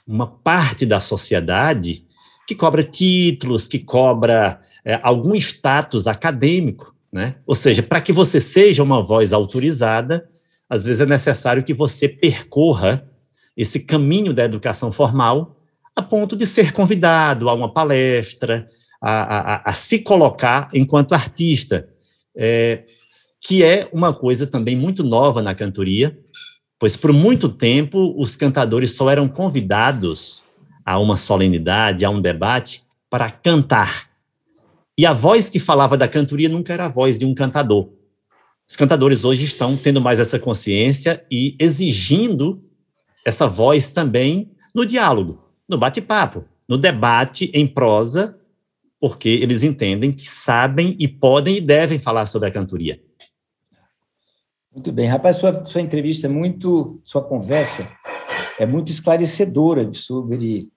[0.07, 2.05] uma parte da sociedade
[2.47, 7.37] que cobra títulos, que cobra é, algum status acadêmico, né?
[7.47, 10.29] Ou seja, para que você seja uma voz autorizada,
[10.69, 13.09] às vezes é necessário que você percorra
[13.57, 15.60] esse caminho da educação formal
[16.01, 18.69] a ponto de ser convidado a uma palestra,
[19.01, 21.89] a, a, a se colocar enquanto artista.
[22.37, 22.85] É,
[23.41, 26.19] que é uma coisa também muito nova na cantoria,
[26.79, 30.45] pois por muito tempo os cantadores só eram convidados
[30.85, 34.11] a uma solenidade, a um debate, para cantar.
[34.97, 37.89] E a voz que falava da cantoria nunca era a voz de um cantador.
[38.69, 42.59] Os cantadores hoje estão tendo mais essa consciência e exigindo
[43.25, 48.39] essa voz também no diálogo, no bate-papo, no debate em prosa,
[49.01, 53.01] porque eles entendem que sabem e podem e devem falar sobre a cantoria.
[54.73, 55.07] Muito bem.
[55.07, 57.89] Rapaz, sua, sua entrevista é muito, sua conversa
[58.59, 60.71] é muito esclarecedora sobre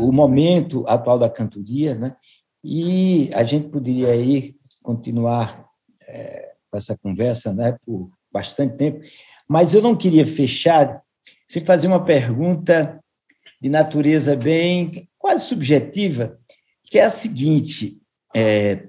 [0.00, 2.16] o, o, momento atual da cantoria, né?
[2.62, 5.64] E a gente poderia aí continuar
[6.02, 9.00] é, essa conversa, né, por bastante tempo,
[9.48, 11.00] mas eu não queria fechar
[11.46, 13.00] sem fazer uma pergunta
[13.64, 16.38] de natureza bem quase subjetiva,
[16.84, 17.98] que é a seguinte:
[18.36, 18.88] é,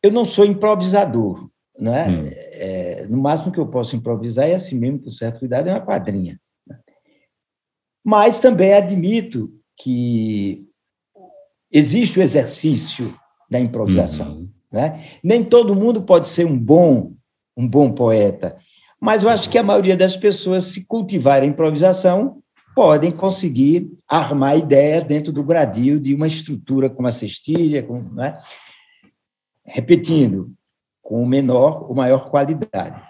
[0.00, 2.08] eu não sou improvisador, né?
[2.08, 2.28] Hum.
[2.30, 5.84] É, no máximo que eu posso improvisar é assim mesmo, com certa cuidado, é uma
[5.84, 6.40] quadrinha.
[6.64, 6.78] Né?
[8.04, 10.64] Mas também admito que
[11.68, 13.12] existe o exercício
[13.50, 14.32] da improvisação.
[14.32, 14.50] Uhum.
[14.70, 15.08] Né?
[15.24, 17.14] Nem todo mundo pode ser um bom,
[17.56, 18.56] um bom poeta,
[19.00, 22.41] mas eu acho que a maioria das pessoas, se cultivarem a improvisação,
[22.74, 28.40] podem conseguir armar ideia dentro do gradil de uma estrutura como a cestilha, com, né?
[29.64, 30.52] repetindo,
[31.02, 33.02] com o menor ou maior qualidade.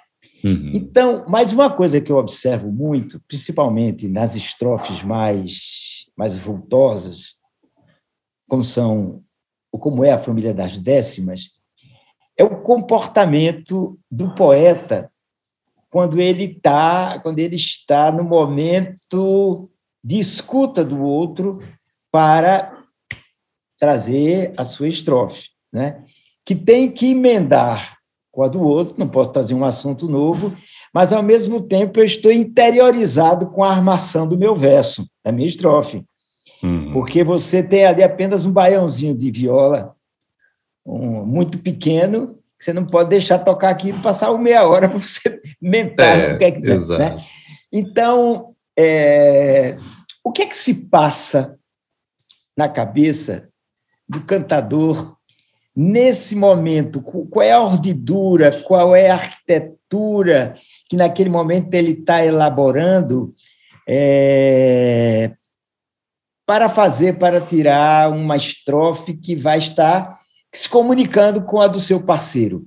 [0.45, 0.73] Uhum.
[0.75, 7.37] Então, mais uma coisa que eu observo muito, principalmente nas estrofes mais, mais vultosas,
[8.49, 9.23] como são
[9.71, 11.51] como é a família das décimas,
[12.39, 15.12] é o comportamento do poeta
[15.93, 19.69] quando ele tá, quando ele está no momento
[20.03, 21.63] de escuta do outro
[22.11, 22.83] para
[23.79, 26.03] trazer a sua estrofe, né?
[26.47, 27.99] Que tem que emendar
[28.33, 30.57] com a do outro, não posso trazer um assunto novo,
[30.95, 35.47] mas ao mesmo tempo eu estou interiorizado com a armação do meu verso, da minha
[35.47, 36.03] estrofe.
[36.63, 36.91] Uhum.
[36.91, 39.95] Porque você tem ali apenas um baiãozinho de viola
[40.87, 44.99] um, muito pequeno você não pode deixar tocar aquilo e passar uma meia hora para
[44.99, 47.17] você mentar é, o que é que né?
[47.73, 49.77] Então, é,
[50.23, 51.59] o que é que se passa
[52.57, 53.49] na cabeça
[54.09, 55.17] do cantador
[55.75, 57.03] nesse momento?
[57.03, 60.55] Qual é a ordidura, qual é a arquitetura
[60.89, 63.33] que naquele momento ele está elaborando
[63.89, 65.33] é,
[66.47, 70.22] para fazer, para tirar uma estrofe que vai estar
[70.53, 72.67] se comunicando com a do seu parceiro.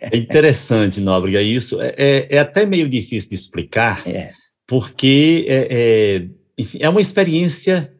[0.00, 1.80] É interessante, Nóbrega, isso.
[1.80, 4.32] É, é, é, até meio difícil de explicar, é.
[4.66, 7.92] porque é, é, enfim, é uma experiência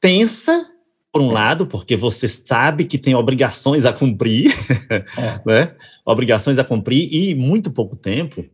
[0.00, 0.66] tensa,
[1.12, 4.52] por um lado, porque você sabe que tem obrigações a cumprir,
[4.90, 5.40] é.
[5.46, 5.74] né?
[6.04, 8.44] obrigações a cumprir e muito pouco tempo,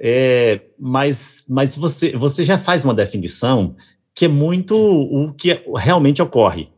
[0.00, 3.74] é, mas, mas você, você já faz uma definição
[4.14, 6.68] que é muito o que realmente ocorre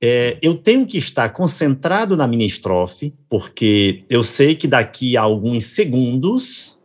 [0.00, 5.22] é, eu tenho que estar concentrado na minha estrofe, porque eu sei que daqui a
[5.22, 6.82] alguns segundos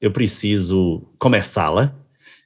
[0.00, 1.94] eu preciso começá-la,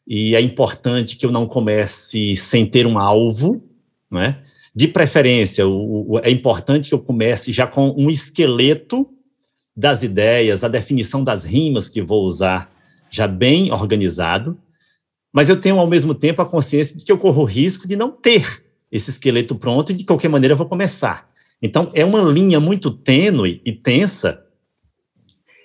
[0.06, 3.62] e é importante que eu não comece sem ter um alvo,
[4.10, 4.42] não é?
[4.74, 9.08] De preferência, o, o, é importante que eu comece já com um esqueleto
[9.74, 12.70] das ideias, a definição das rimas que vou usar
[13.10, 14.58] já bem organizado,
[15.32, 17.96] mas eu tenho ao mesmo tempo a consciência de que eu corro o risco de
[17.96, 21.28] não ter esse esqueleto pronto e de qualquer maneira eu vou começar.
[21.60, 24.42] Então, é uma linha muito tênue e tensa.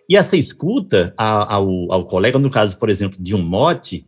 [0.09, 4.07] E essa escuta ao, ao colega, no caso, por exemplo, de um mote,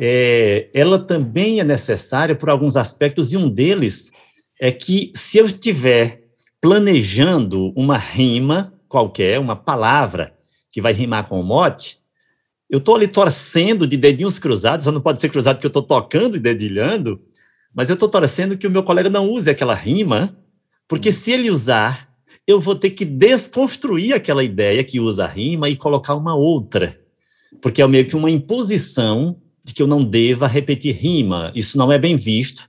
[0.00, 4.10] é, ela também é necessária por alguns aspectos, e um deles
[4.60, 6.24] é que se eu estiver
[6.60, 10.34] planejando uma rima qualquer, uma palavra
[10.70, 11.98] que vai rimar com o mote,
[12.68, 15.82] eu estou ali torcendo de dedinhos cruzados, só não pode ser cruzado porque eu estou
[15.82, 17.20] tocando e dedilhando,
[17.74, 20.36] mas eu estou torcendo que o meu colega não use aquela rima,
[20.88, 21.12] porque hum.
[21.12, 22.10] se ele usar,
[22.46, 26.98] eu vou ter que desconstruir aquela ideia que usa a rima e colocar uma outra.
[27.60, 31.52] Porque é meio que uma imposição de que eu não deva repetir rima.
[31.54, 32.68] Isso não é bem visto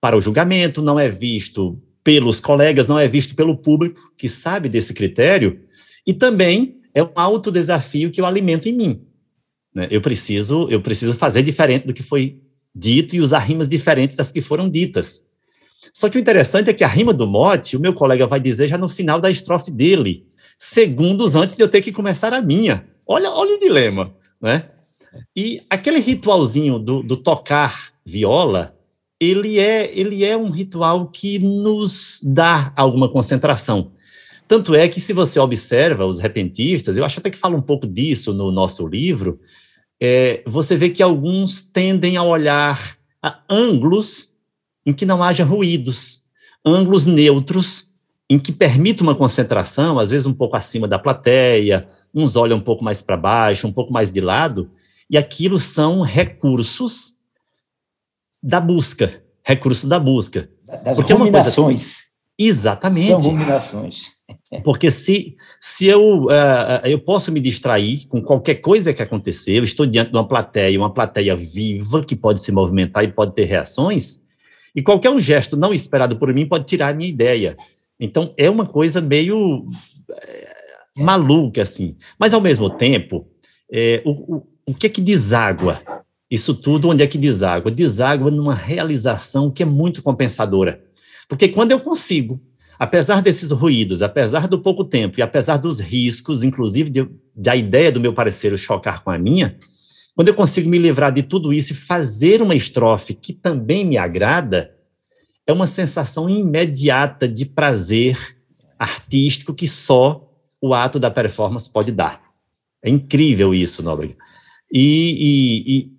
[0.00, 4.68] para o julgamento, não é visto pelos colegas, não é visto pelo público que sabe
[4.68, 5.60] desse critério,
[6.06, 9.02] e também é um alto desafio que eu alimento em mim.
[9.74, 9.88] Né?
[9.90, 12.40] Eu preciso, eu preciso fazer diferente do que foi
[12.74, 15.28] dito e usar rimas diferentes das que foram ditas.
[15.92, 18.68] Só que o interessante é que a rima do mote, o meu colega vai dizer
[18.68, 20.26] já no final da estrofe dele,
[20.58, 22.86] segundos antes de eu ter que começar a minha.
[23.06, 24.70] Olha, olha o dilema, né?
[25.36, 28.74] E aquele ritualzinho do, do tocar viola,
[29.20, 33.92] ele é, ele é um ritual que nos dá alguma concentração.
[34.48, 37.86] Tanto é que, se você observa os repentistas, eu acho até que fala um pouco
[37.86, 39.40] disso no nosso livro,
[40.04, 44.34] é, você vê que alguns tendem a olhar a ângulos
[44.84, 46.24] em que não haja ruídos,
[46.66, 47.92] ângulos neutros,
[48.28, 52.60] em que permita uma concentração, às vezes um pouco acima da plateia, uns olham um
[52.60, 54.68] pouco mais para baixo, um pouco mais de lado,
[55.08, 57.20] e aquilo são recursos
[58.42, 60.50] da busca, recursos da busca.
[60.82, 61.56] Das Porque ruminações.
[61.56, 62.02] É uma coisa...
[62.36, 63.06] Exatamente.
[63.06, 64.06] São ruminações.
[64.60, 69.64] Porque se, se eu, uh, eu posso me distrair com qualquer coisa que acontecer, eu
[69.64, 73.44] estou diante de uma plateia, uma plateia viva, que pode se movimentar e pode ter
[73.44, 74.22] reações,
[74.74, 77.56] e qualquer um gesto não esperado por mim pode tirar a minha ideia.
[77.98, 79.68] Então, é uma coisa meio
[80.10, 80.54] é,
[80.98, 81.96] maluca, assim.
[82.18, 83.26] Mas, ao mesmo tempo,
[83.72, 85.80] é, o, o, o que é que deságua?
[86.30, 87.70] Isso tudo, onde é que deságua?
[87.70, 90.82] Deságua numa realização que é muito compensadora.
[91.28, 92.40] Porque quando eu consigo
[92.82, 97.54] apesar desses ruídos, apesar do pouco tempo e apesar dos riscos, inclusive de, de, a
[97.54, 99.56] ideia do meu parceiro chocar com a minha,
[100.16, 103.96] quando eu consigo me livrar de tudo isso e fazer uma estrofe que também me
[103.96, 104.74] agrada,
[105.46, 108.18] é uma sensação imediata de prazer
[108.76, 110.28] artístico que só
[110.60, 112.20] o ato da performance pode dar.
[112.82, 114.16] É incrível isso, Nóbrega.
[114.72, 115.92] E, e, e,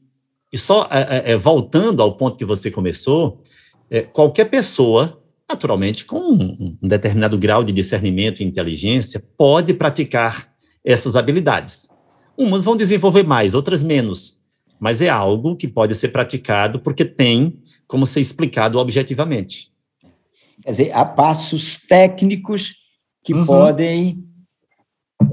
[0.52, 3.40] e só é, é, voltando ao ponto que você começou,
[3.90, 10.52] é, qualquer pessoa naturalmente, com um, determinado grau de discernimento e inteligência, pode praticar
[10.84, 11.90] essas habilidades.
[12.38, 14.42] Umas vão desenvolver mais, outras menos,
[14.80, 19.72] mas é algo que pode ser praticado porque tem como ser explicado objetivamente.
[20.62, 22.76] Quer dizer, há passos técnicos
[23.24, 23.46] que uhum.
[23.46, 24.24] podem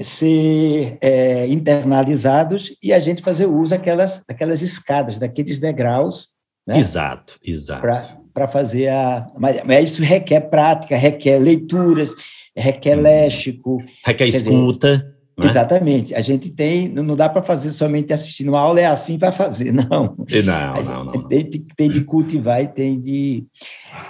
[0.01, 6.29] ser é, internalizados e a gente fazer uso daquelas, daquelas escadas, daqueles degraus.
[6.67, 6.79] Né?
[6.79, 9.27] Exato, exato para fazer a.
[9.39, 12.15] Mas, mas, isso requer prática, requer leituras,
[12.57, 13.03] requer hum.
[13.03, 13.83] léxico.
[14.05, 14.97] Requer escuta.
[15.39, 15.47] Né?
[15.47, 16.15] Exatamente.
[16.15, 19.73] A gente tem, não dá para fazer somente assistindo uma aula, é assim vai fazer,
[19.73, 20.15] não.
[20.45, 21.29] Não, não, não.
[21.29, 23.45] Tem, tem, de cultivar e tem de.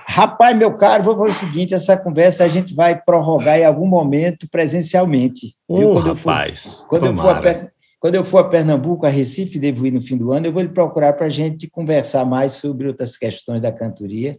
[0.06, 3.86] Rapaz, meu caro, vou fazer o seguinte: essa conversa a gente vai prorrogar em algum
[3.86, 5.54] momento presencialmente.
[5.68, 7.70] Oh, quando rapaz, eu for, quando eu for
[8.00, 10.62] quando eu for a Pernambuco, a Recife, devo ir no fim do ano, eu vou
[10.62, 14.38] lhe procurar para a gente conversar mais sobre outras questões da cantoria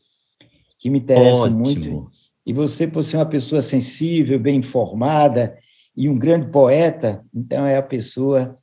[0.80, 1.59] que me interessam Ótimo.
[1.59, 2.12] muito.
[2.43, 5.55] E você, por ser uma pessoa sensível, bem informada
[5.95, 8.55] e um grande poeta, então é a pessoa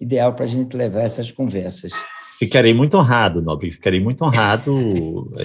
[0.00, 1.92] ideal para a gente levar essas conversas.
[2.36, 5.44] Ficarei muito honrado, Nobre, ficarei muito honrado é,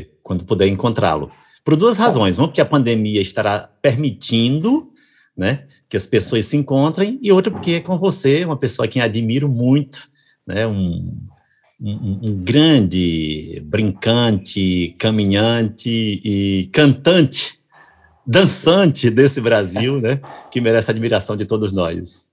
[0.00, 1.30] é, quando puder encontrá-lo.
[1.64, 2.38] Por duas razões.
[2.38, 4.91] Uma, porque a pandemia estará permitindo
[5.36, 5.66] né?
[5.88, 9.48] Que as pessoas se encontrem, e outra porque é com você, uma pessoa que admiro
[9.48, 10.08] muito,
[10.46, 10.66] né?
[10.66, 11.18] Um,
[11.80, 17.60] um, um, grande brincante, caminhante e cantante,
[18.26, 20.20] dançante desse Brasil, né?
[20.50, 22.28] Que merece a admiração de todos nós.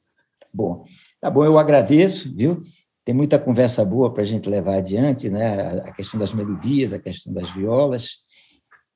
[0.54, 0.86] Bom,
[1.20, 2.62] tá bom, eu agradeço, viu?
[3.04, 5.82] Tem muita conversa boa para a gente levar adiante, né?
[5.86, 8.18] A questão das melodias, a questão das violas.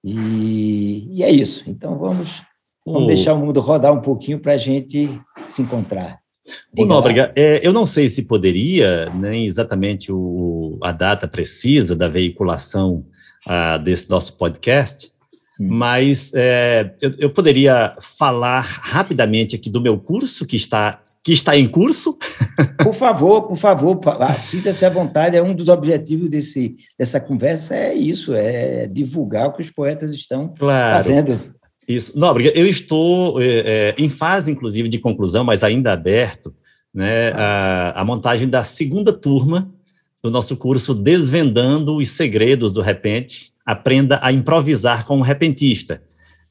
[0.03, 1.63] E, e é isso.
[1.67, 2.43] Então vamos
[2.85, 3.05] Vamos o...
[3.07, 5.09] deixar o mundo rodar um pouquinho para a gente
[5.49, 6.23] se encontrar.
[6.77, 12.09] O Nóbrega, é, eu não sei se poderia, nem exatamente o, a data precisa da
[12.09, 13.05] veiculação
[13.47, 15.11] ah, desse nosso podcast,
[15.59, 15.67] hum.
[15.69, 21.57] mas é, eu, eu, poderia falar rapidamente aqui do meu curso que está que está
[21.57, 22.17] em curso.
[22.83, 23.97] Por favor, por favor,
[24.41, 25.37] sinta-se à vontade.
[25.37, 30.11] É um dos objetivos desse, dessa conversa é isso, é divulgar o que os poetas
[30.11, 30.97] estão claro.
[30.97, 31.39] fazendo.
[31.87, 32.17] Isso.
[32.17, 36.53] Nóbrega, eu estou é, é, em fase, inclusive, de conclusão, mas ainda aberto,
[36.93, 39.69] né, a, a, montagem da segunda turma
[40.21, 46.01] do nosso curso Desvendando os Segredos do Repente, Aprenda a Improvisar com o Repentista.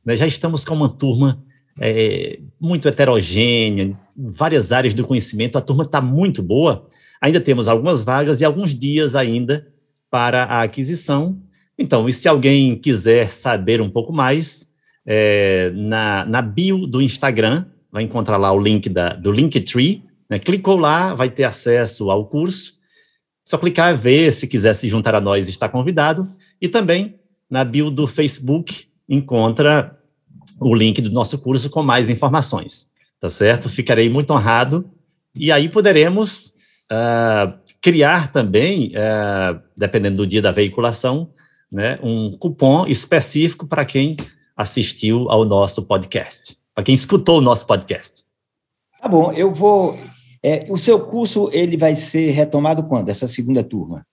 [0.04, 1.42] Né, já estamos com uma turma
[1.80, 6.86] é, muito heterogênea, várias áreas do conhecimento, a turma está muito boa,
[7.20, 9.66] ainda temos algumas vagas e alguns dias ainda
[10.10, 11.40] para a aquisição.
[11.78, 14.71] Então, e se alguém quiser saber um pouco mais,
[15.06, 20.38] é, na, na bio do Instagram, vai encontrar lá o link da, do Linktree, né?
[20.38, 22.80] clicou lá, vai ter acesso ao curso,
[23.44, 26.30] só clicar, ver, se quiser se juntar a nós, está convidado,
[26.60, 27.16] e também
[27.50, 29.98] na bio do Facebook encontra
[30.60, 33.68] o link do nosso curso com mais informações, tá certo?
[33.68, 34.88] Ficarei muito honrado,
[35.34, 36.54] e aí poderemos
[36.90, 41.30] uh, criar também, uh, dependendo do dia da veiculação,
[41.70, 44.14] né, um cupom específico para quem
[44.62, 48.24] assistiu ao nosso podcast, para quem escutou o nosso podcast.
[49.00, 49.98] Tá bom, eu vou.
[50.42, 53.08] É, o seu curso ele vai ser retomado quando?
[53.08, 54.06] Essa segunda turma?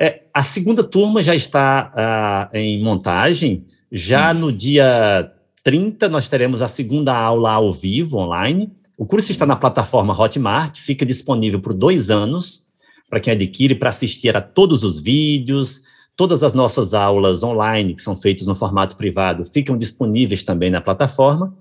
[0.00, 4.38] É, a segunda turma já está uh, em montagem, já hum.
[4.38, 5.32] no dia
[5.64, 8.70] 30, nós teremos a segunda aula ao vivo, online.
[8.98, 12.72] O curso está na plataforma Hotmart, fica disponível por dois anos
[13.12, 15.82] para quem adquire para assistir a todos os vídeos,
[16.16, 20.80] todas as nossas aulas online, que são feitas no formato privado, ficam disponíveis também na
[20.80, 21.56] plataforma.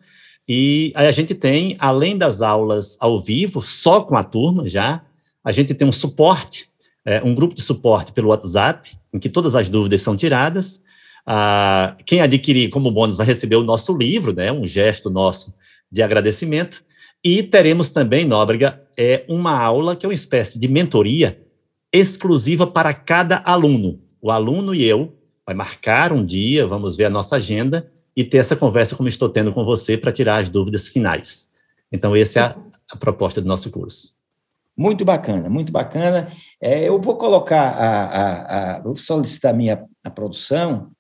[0.47, 5.04] E aí a gente tem, além das aulas ao vivo, só com a turma já,
[5.43, 6.68] a gente tem um suporte,
[7.06, 10.84] é, um grupo de suporte pelo WhatsApp, em que todas as dúvidas são tiradas.
[11.26, 15.54] Ah, quem adquirir como bônus vai receber o nosso livro, né, um gesto nosso
[15.91, 16.84] de agradecimento.
[17.24, 21.39] E teremos também, Nóbrega, é uma aula que é uma espécie de mentoria
[21.93, 23.99] exclusiva para cada aluno.
[24.22, 25.15] O aluno e eu
[25.45, 29.30] vai marcar um dia, vamos ver a nossa agenda e ter essa conversa como estou
[29.30, 31.51] tendo com você para tirar as dúvidas finais.
[31.91, 32.55] Então, essa é a,
[32.91, 34.15] a proposta do nosso curso.
[34.78, 36.32] Muito bacana, muito bacana.
[36.61, 40.91] É, eu vou colocar a, a, a, vou solicitar a minha a produção,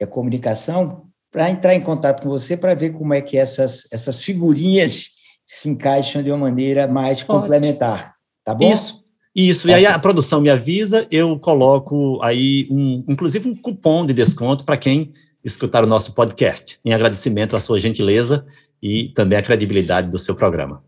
[0.00, 4.18] a comunicação, para entrar em contato com você para ver como é que essas, essas
[4.18, 5.08] figurinhas
[5.44, 7.42] se encaixam de uma maneira mais Pode.
[7.42, 8.14] complementar.
[8.44, 8.70] Tá bom?
[8.70, 9.03] Isso.
[9.34, 14.14] Isso, e aí a produção me avisa, eu coloco aí, um, inclusive, um cupom de
[14.14, 15.12] desconto para quem
[15.44, 18.46] escutar o nosso podcast, em agradecimento à sua gentileza
[18.80, 20.84] e também à credibilidade do seu programa.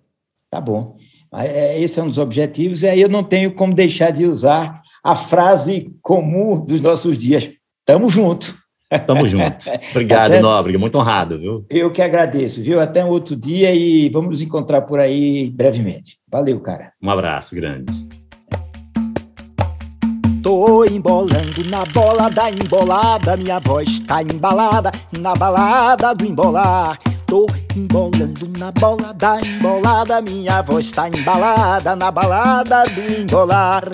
[0.48, 0.96] Tá bom.
[1.34, 4.80] É, esse é um dos objetivos, e aí eu não tenho como deixar de usar
[5.02, 7.50] a frase comum dos nossos dias:
[7.84, 8.56] tamo junto.
[9.06, 9.56] Tamo junto.
[9.90, 10.78] Obrigado, tá Nóbrega.
[10.78, 11.66] Muito honrado, viu?
[11.68, 12.80] Eu que agradeço, viu?
[12.80, 16.18] Até um outro dia e vamos nos encontrar por aí brevemente.
[16.30, 16.92] Valeu, cara.
[17.02, 18.05] Um abraço grande.
[20.46, 26.96] Tô embolando na bola da embolada, minha voz tá embalada na balada do embolar.
[27.26, 33.90] Tô embolando na bola da embolada, minha voz tá embalada na balada do embolar.